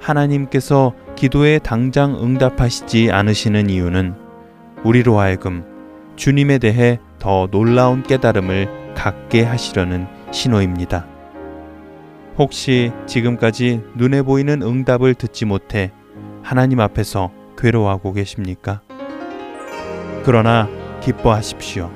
하나님께서 0.00 0.94
기도에 1.14 1.58
당장 1.58 2.14
응답하시지 2.20 3.12
않으시는 3.12 3.70
이유는 3.70 4.14
우리로 4.84 5.18
하여금 5.18 5.64
주님에 6.16 6.58
대해 6.58 6.98
더 7.18 7.46
놀라운 7.50 8.02
깨달음을 8.02 8.94
갖게 8.94 9.44
하시려는 9.44 10.06
신호입니다. 10.32 11.11
혹시 12.38 12.92
지금까지 13.06 13.82
눈에 13.94 14.22
보이는 14.22 14.62
응답을 14.62 15.14
듣지 15.14 15.44
못해 15.44 15.92
하나님 16.42 16.80
앞에서 16.80 17.30
괴로워하고 17.58 18.12
계십니까? 18.12 18.80
그러나 20.24 20.68
기뻐하십시오. 21.02 21.90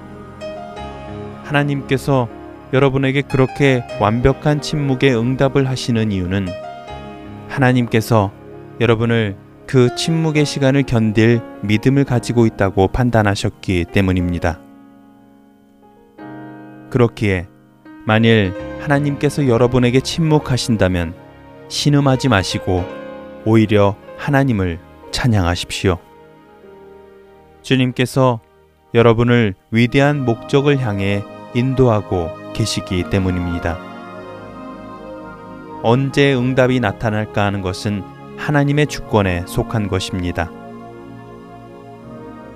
하나님께서 1.44 2.28
여러분에게 2.72 3.22
그렇게 3.22 3.84
완벽한 4.00 4.60
침묵의 4.60 5.16
응답을 5.16 5.68
하시는 5.68 6.10
이유는 6.10 6.48
하나님께서 7.48 8.32
여러분을 8.80 9.36
그 9.66 9.94
침묵의 9.94 10.44
시간을 10.44 10.82
견딜 10.82 11.40
믿음을 11.62 12.04
가지고 12.04 12.46
있다고 12.46 12.88
판단하셨기 12.88 13.86
때문입니다. 13.92 14.60
그렇기에 16.90 17.46
만일 18.04 18.52
하나님께서 18.86 19.48
여러분에게 19.48 20.00
침묵하신다면 20.00 21.14
신음하지 21.68 22.28
마시고 22.28 22.84
오히려 23.44 23.96
하나님을 24.16 24.78
찬양하십시오. 25.10 25.98
주님께서 27.62 28.40
여러분을 28.94 29.54
위대한 29.72 30.24
목적을 30.24 30.78
향해 30.78 31.24
인도하고 31.54 32.30
계시기 32.52 33.10
때문입니다. 33.10 33.78
언제 35.82 36.34
응답이 36.34 36.78
나타날까 36.80 37.44
하는 37.44 37.62
것은 37.62 38.04
하나님의 38.36 38.86
주권에 38.86 39.44
속한 39.46 39.88
것입니다. 39.88 40.50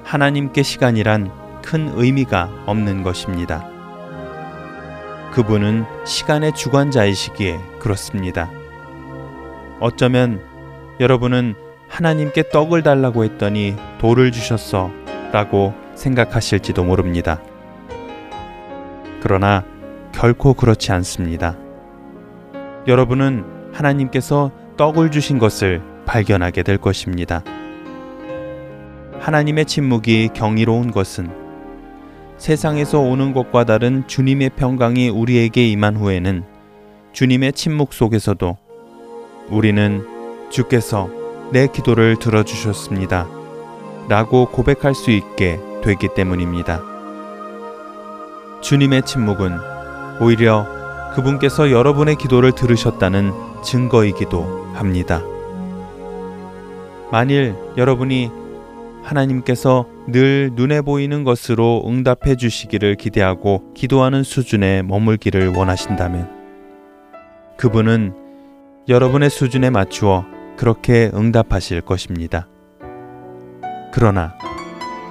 하나님께 0.05 0.63
시간이란 0.63 1.61
큰 1.63 1.93
의미가 1.95 2.65
없는 2.67 3.03
것입니다. 3.03 3.70
그분은 5.33 5.85
시간의 6.05 6.55
주관자이시기에 6.55 7.59
그렇습니다. 7.79 8.51
어쩌면 9.79 10.43
여러분은 10.99 11.55
하나님께 11.89 12.51
떡을 12.51 12.83
달라고 12.83 13.25
했더니 13.25 13.77
돌을 13.99 14.33
주셨어 14.33 14.91
라고 15.33 15.75
생각하실지도 15.95 16.85
모릅니다. 16.85 17.41
그러나 19.23 19.65
결코 20.13 20.55
그렇지 20.55 20.93
않습니다. 20.93 21.57
여러분은 22.87 23.45
하나님께서 23.73 24.51
떡을 24.77 25.11
주신 25.11 25.39
것을 25.39 25.83
발견하게 26.07 26.63
될 26.63 26.79
것입니다. 26.79 27.43
하나님의 29.21 29.67
침묵이 29.67 30.31
경이로운 30.35 30.91
것은 30.91 31.40
세상에서 32.41 33.01
오는 33.01 33.35
것과 33.35 33.65
다른 33.65 34.03
주님의 34.07 34.53
평강이 34.57 35.11
우리에게 35.11 35.69
임한 35.69 35.97
후에는 35.97 36.43
주님의 37.13 37.53
침묵 37.53 37.93
속에서도 37.93 38.57
우리는 39.51 40.07
주께서 40.49 41.11
내 41.53 41.67
기도를 41.67 42.17
들어주셨습니다. 42.17 43.29
라고 44.09 44.47
고백할 44.47 44.95
수 44.95 45.11
있게 45.11 45.61
되기 45.85 46.09
때문입니다. 46.15 46.81
주님의 48.63 49.03
침묵은 49.03 49.59
오히려 50.23 50.67
그분께서 51.15 51.71
여러분의 51.71 52.17
기도를 52.17 52.53
들으셨다는 52.53 53.33
증거이기도 53.63 54.71
합니다. 54.73 55.23
만일 57.13 57.55
여러분이 57.77 58.31
하나님께서 59.03 59.85
늘 60.13 60.51
눈에 60.55 60.81
보이는 60.81 61.25
것으로 61.25 61.85
응답해 61.87 62.37
주시기를 62.37 62.97
기대하고 62.97 63.73
기도하는 63.75 64.23
수준에 64.23 64.83
머물기를 64.83 65.49
원하신다면 65.55 66.29
그분은 67.57 68.15
여러분의 68.89 69.31
수준에 69.31 69.71
맞추어 69.71 70.25
그렇게 70.57 71.11
응답하실 71.15 71.83
것입니다. 71.83 72.49
그러나 73.93 74.35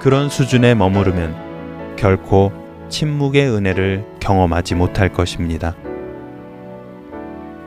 그런 0.00 0.28
수준에 0.28 0.74
머무르면 0.74 1.96
결코 1.96 2.52
침묵의 2.88 3.48
은혜를 3.48 4.04
경험하지 4.20 4.74
못할 4.74 5.12
것입니다. 5.12 5.76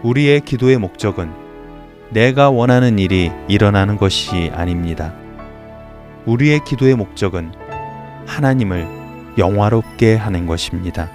우리의 0.03 0.41
기도의 0.41 0.77
목적은 0.77 1.31
내가 2.11 2.49
원하는 2.49 2.99
일이 2.99 3.31
일어나는 3.47 3.97
것이 3.97 4.51
아닙니다. 4.53 5.22
우리의 6.26 6.61
기도의 6.63 6.95
목적은 6.95 7.53
하나님을 8.26 8.88
영화롭게 9.38 10.15
하는 10.15 10.45
것입니다. 10.45 11.09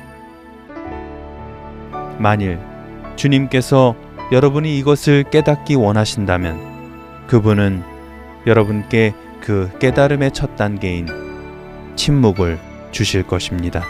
만일 2.18 2.58
주님께서 3.16 3.94
여러분이 4.32 4.78
이것을 4.78 5.24
깨닫기 5.30 5.74
원하신다면 5.76 7.26
그분은 7.26 7.82
여러분께 8.46 9.14
그 9.40 9.70
깨달음의 9.78 10.32
첫 10.32 10.56
단계인 10.56 11.06
침묵을 11.96 12.58
주실 12.90 13.22
것입니다. 13.22 13.84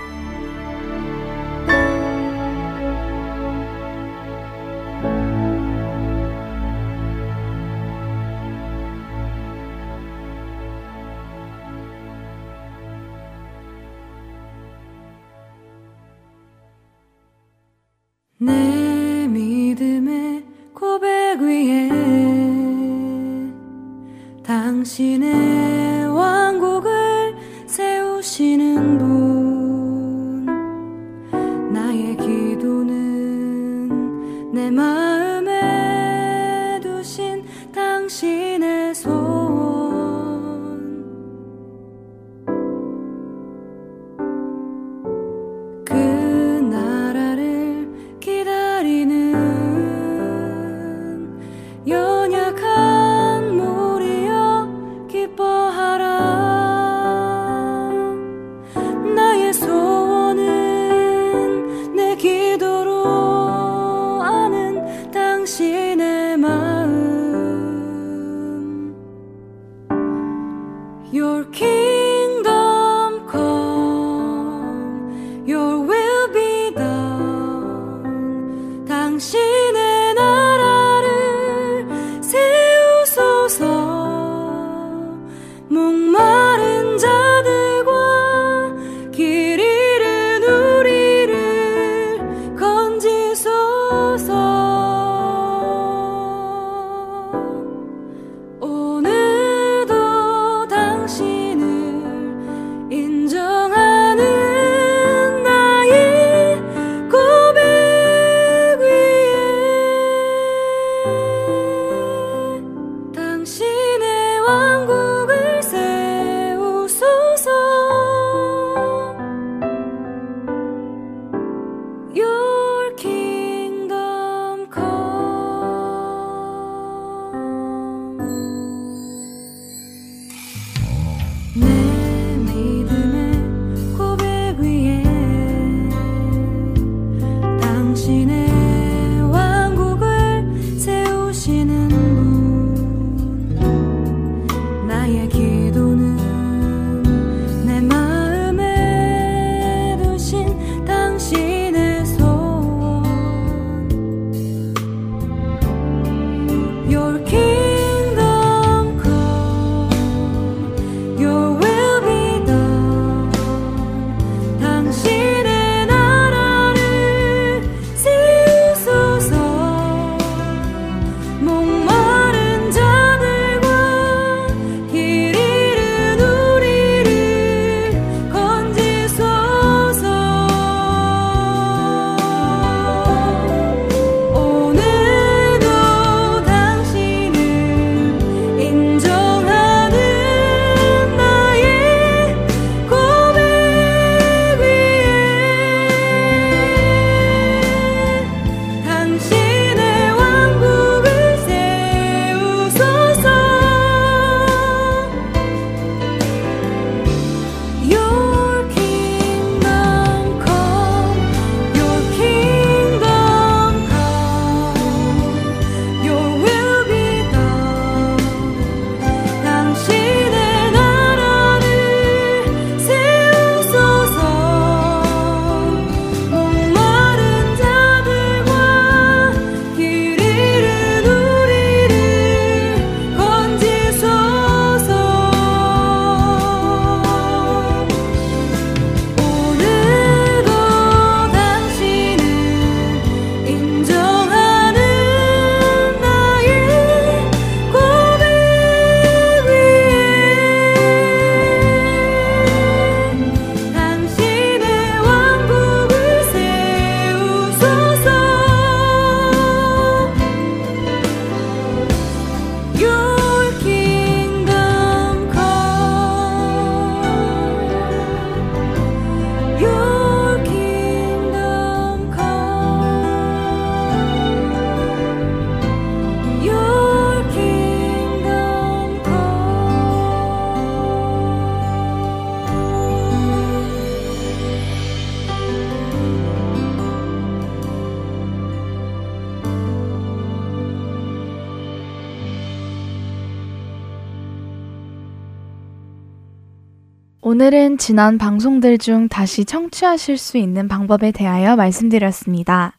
오늘은 297.30 297.76
지난 297.76 298.16
방송들 298.16 298.78
중 298.78 299.06
다시 299.06 299.44
청취하실 299.44 300.16
수 300.16 300.38
있는 300.38 300.66
방법에 300.66 301.12
대하여 301.12 301.56
말씀드렸습니다. 301.56 302.72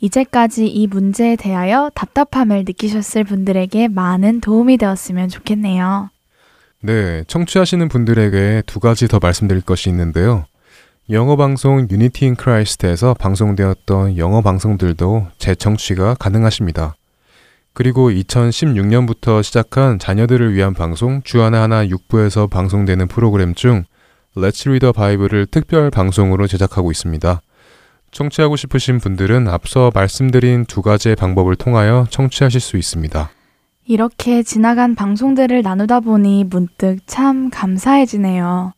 이제까지 0.00 0.66
이 0.68 0.86
문제에 0.86 1.36
대하여 1.36 1.90
답답함을 1.94 2.64
느끼셨을 2.66 3.24
분들에게 3.24 3.88
많은 3.88 4.40
도움이 4.40 4.78
되었으면 4.78 5.28
좋겠네요. 5.28 6.08
네, 6.80 7.24
청취하시는 7.26 7.86
분들에게 7.90 8.62
두 8.64 8.80
가지 8.80 9.06
더 9.06 9.18
말씀드릴 9.20 9.60
것이 9.60 9.90
있는데요. 9.90 10.46
영어 11.10 11.36
방송 11.36 11.86
Unity 11.90 12.24
in 12.24 12.36
Christ에서 12.36 13.12
방송되었던 13.12 14.16
영어 14.16 14.40
방송들도 14.40 15.26
재청취가 15.36 16.14
가능하십니다. 16.14 16.94
그리고 17.74 18.08
2016년부터 18.08 19.42
시작한 19.42 19.98
자녀들을 19.98 20.54
위한 20.54 20.74
방송 20.74 21.22
주안의 21.22 21.58
하나 21.58 21.84
6부에서 21.84 22.48
방송되는 22.48 23.08
프로그램 23.08 23.52
중 23.54 23.84
Let's 24.36 24.66
Read 24.66 24.80
the 24.80 24.92
Bible을 24.92 25.46
특별 25.46 25.90
방송으로 25.90 26.46
제작하고 26.46 26.92
있습니다. 26.92 27.40
청취하고 28.12 28.54
싶으신 28.54 29.00
분들은 29.00 29.48
앞서 29.48 29.90
말씀드린 29.92 30.64
두 30.66 30.82
가지의 30.82 31.16
방법을 31.16 31.56
통하여 31.56 32.06
청취하실 32.10 32.60
수 32.60 32.76
있습니다. 32.76 33.30
이렇게 33.86 34.44
지나간 34.44 34.94
방송들을 34.94 35.62
나누다 35.62 35.98
보니 35.98 36.44
문득 36.44 36.98
참 37.06 37.50
감사해지네요. 37.50 38.72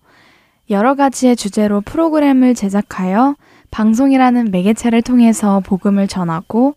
여러 0.70 0.94
가지의 0.94 1.36
주제로 1.36 1.82
프로그램을 1.82 2.54
제작하여 2.54 3.36
방송이라는 3.70 4.50
매개체를 4.50 5.02
통해서 5.02 5.60
복음을 5.60 6.08
전하고 6.08 6.76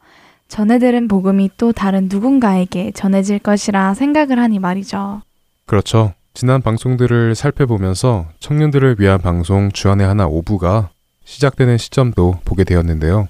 전해들은 0.49 1.07
복음이 1.07 1.51
또 1.57 1.71
다른 1.71 2.09
누군가에게 2.11 2.91
전해질 2.91 3.39
것이라 3.39 3.93
생각을 3.93 4.39
하니 4.39 4.59
말이죠. 4.59 5.21
그렇죠. 5.65 6.13
지난 6.33 6.61
방송들을 6.61 7.35
살펴보면서 7.35 8.27
청년들을 8.39 8.97
위한 8.99 9.21
방송 9.21 9.71
주안의 9.71 10.05
하나 10.05 10.27
5부가 10.27 10.89
시작되는 11.23 11.77
시점도 11.77 12.39
보게 12.45 12.63
되었는데요. 12.63 13.27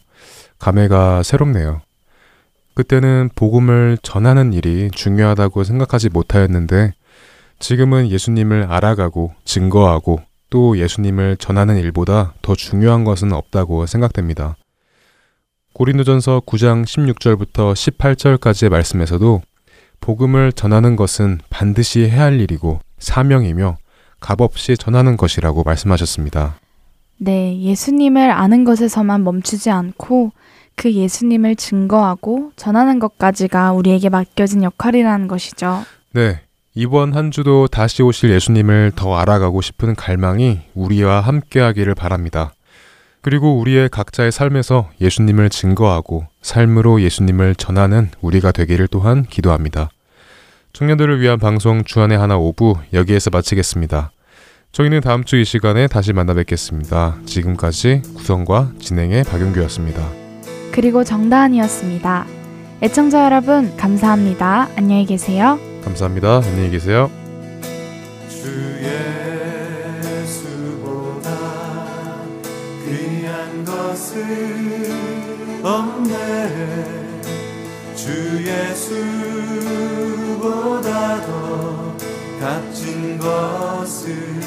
감회가 0.57 1.24
새롭네요. 1.24 1.82
그때는 2.74 3.30
복음을 3.36 3.97
전하는 4.01 4.53
일이 4.53 4.89
중요하다고 4.91 5.65
생각하지 5.65 6.09
못하였는데 6.09 6.93
지금은 7.59 8.09
예수님을 8.09 8.67
알아가고 8.70 9.34
증거하고 9.43 10.22
또 10.49 10.78
예수님을 10.78 11.36
전하는 11.38 11.78
일보다 11.78 12.34
더 12.41 12.55
중요한 12.55 13.03
것은 13.03 13.34
없다고 13.34 13.86
생각됩니다. 13.86 14.55
고린도전서 15.74 16.41
9장 16.45 16.84
16절부터 16.84 17.74
18절까지의 17.74 18.70
말씀에서도 18.70 19.41
복음을 20.01 20.51
전하는 20.51 20.95
것은 20.95 21.39
반드시 21.49 22.09
해야 22.09 22.24
할 22.24 22.41
일이고 22.41 22.80
사명이며 22.97 23.78
값없이 24.20 24.78
전하는 24.78 25.15
것이라고 25.15 25.63
말씀하셨습니다. 25.63 26.59
네, 27.17 27.59
예수님을 27.61 28.32
아는 28.32 28.63
것에서만 28.63 29.24
멈추지 29.24 29.70
않고 29.70 30.32
그 30.76 30.93
예수님을 30.93 31.55
증거하고 31.55 32.51
전하는 32.55 32.99
것까지가 32.99 33.74
우리에게 33.74 34.09
맡겨진 34.09 34.63
역할이라는 34.63 35.28
것이죠. 35.28 35.84
네. 36.13 36.41
이번 36.76 37.13
한 37.13 37.32
주도 37.32 37.67
다시 37.67 38.03
오실 38.03 38.30
예수님을 38.30 38.93
더 38.95 39.17
알아가고 39.17 39.61
싶은 39.61 39.95
갈망이 39.95 40.59
우리와 40.76 41.20
함께 41.20 41.59
하기를 41.59 41.95
바랍니다. 41.95 42.53
그리고 43.22 43.59
우리의 43.59 43.89
각자의 43.89 44.32
삶에서 44.32 44.89
예수님을 45.01 45.49
증거하고 45.49 46.28
삶으로 46.41 47.01
예수님을 47.01 47.55
전하는 47.55 48.09
우리가 48.22 48.51
되기를 48.51 48.88
또한 48.88 49.24
기도합니다. 49.24 49.89
청년들을 50.74 51.20
위한 51.20 51.39
방송 51.39 51.84
주안의 51.84 52.17
하나 52.17 52.38
5부 52.38 52.78
여기에서 52.93 53.30
마치겠습니다. 53.32 54.11
저희는 54.72 55.01
다음 55.01 55.24
주 55.24 55.36
이 55.38 55.45
시간에 55.45 55.88
다시 55.88 56.13
만나 56.13 56.34
뵙겠습니다. 56.36 57.17
지금까지 57.26 58.03
구성과 58.15 58.72
진행의 58.80 59.24
박용규였습니다. 59.24 60.07
그리고 60.72 61.03
정다은이었습니다. 61.03 62.26
애청자 62.84 63.26
여러분, 63.26 63.76
감사합니다. 63.76 64.70
안녕히 64.78 65.05
계세요. 65.05 65.59
감사합니다. 65.84 66.38
안녕히 66.45 66.70
계세요. 66.70 67.09
주예 68.30 69.28
것은 73.99 75.61
없네. 75.61 76.13
주 77.95 78.41
예수보다 79.61 79.99
더 81.25 81.97
값진 82.39 83.17
것은 83.17 84.41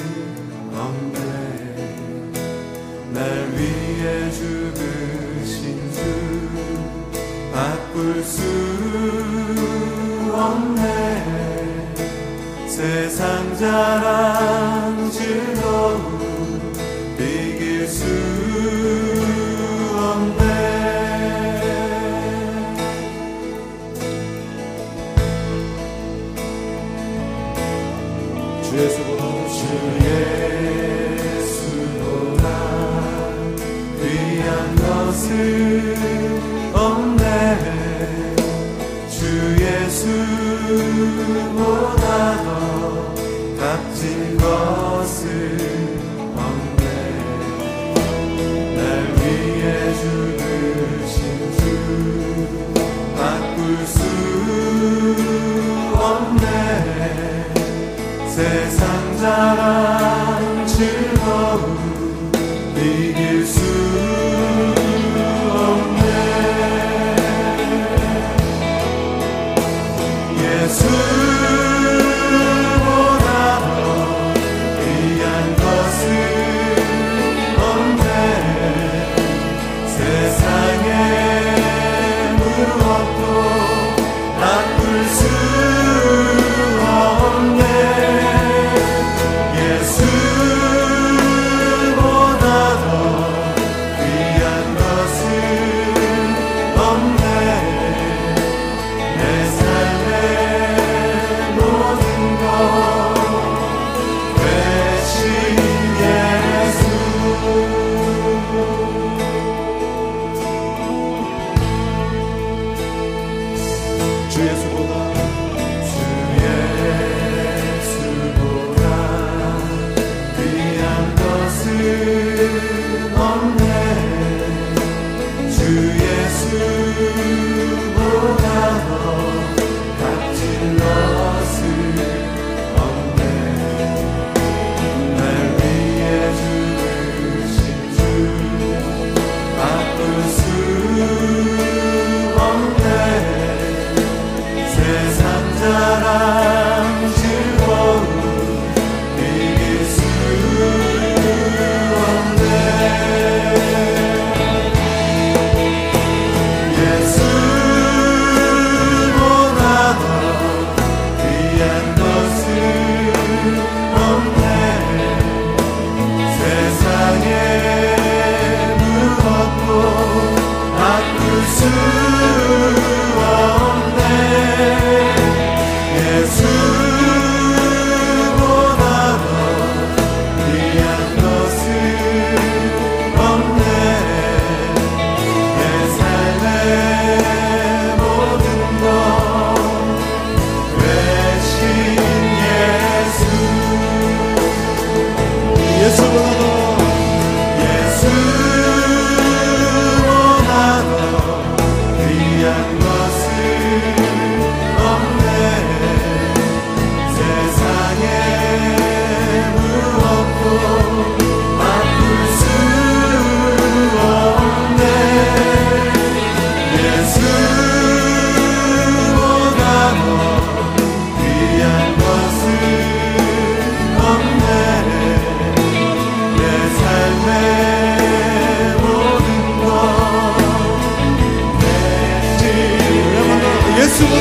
없네. 0.75 1.21
날 3.13 3.53
위해 3.53 4.31
죽으신 4.31 5.93
주 5.93 6.01
바꿀 7.53 8.25
수 8.25 8.41
없네. 10.33 11.93
세상 12.67 13.55
자랑 13.59 15.11
즐거움 15.11 16.73
이길 17.19 17.87
수 17.87 18.42
예수보다 41.13 42.43
더 42.43 43.15
값진 43.59 44.37
것은 44.39 45.21
없네. 46.37 46.85
날 48.77 48.81
위해 49.17 49.65
죽으신 49.95 51.15
주 51.59 51.61
바꿀 53.17 53.87
수 53.87 53.97
없네. 55.95 56.47
세상 58.29 58.81
자랑 59.19 60.02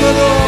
no. 0.01 0.40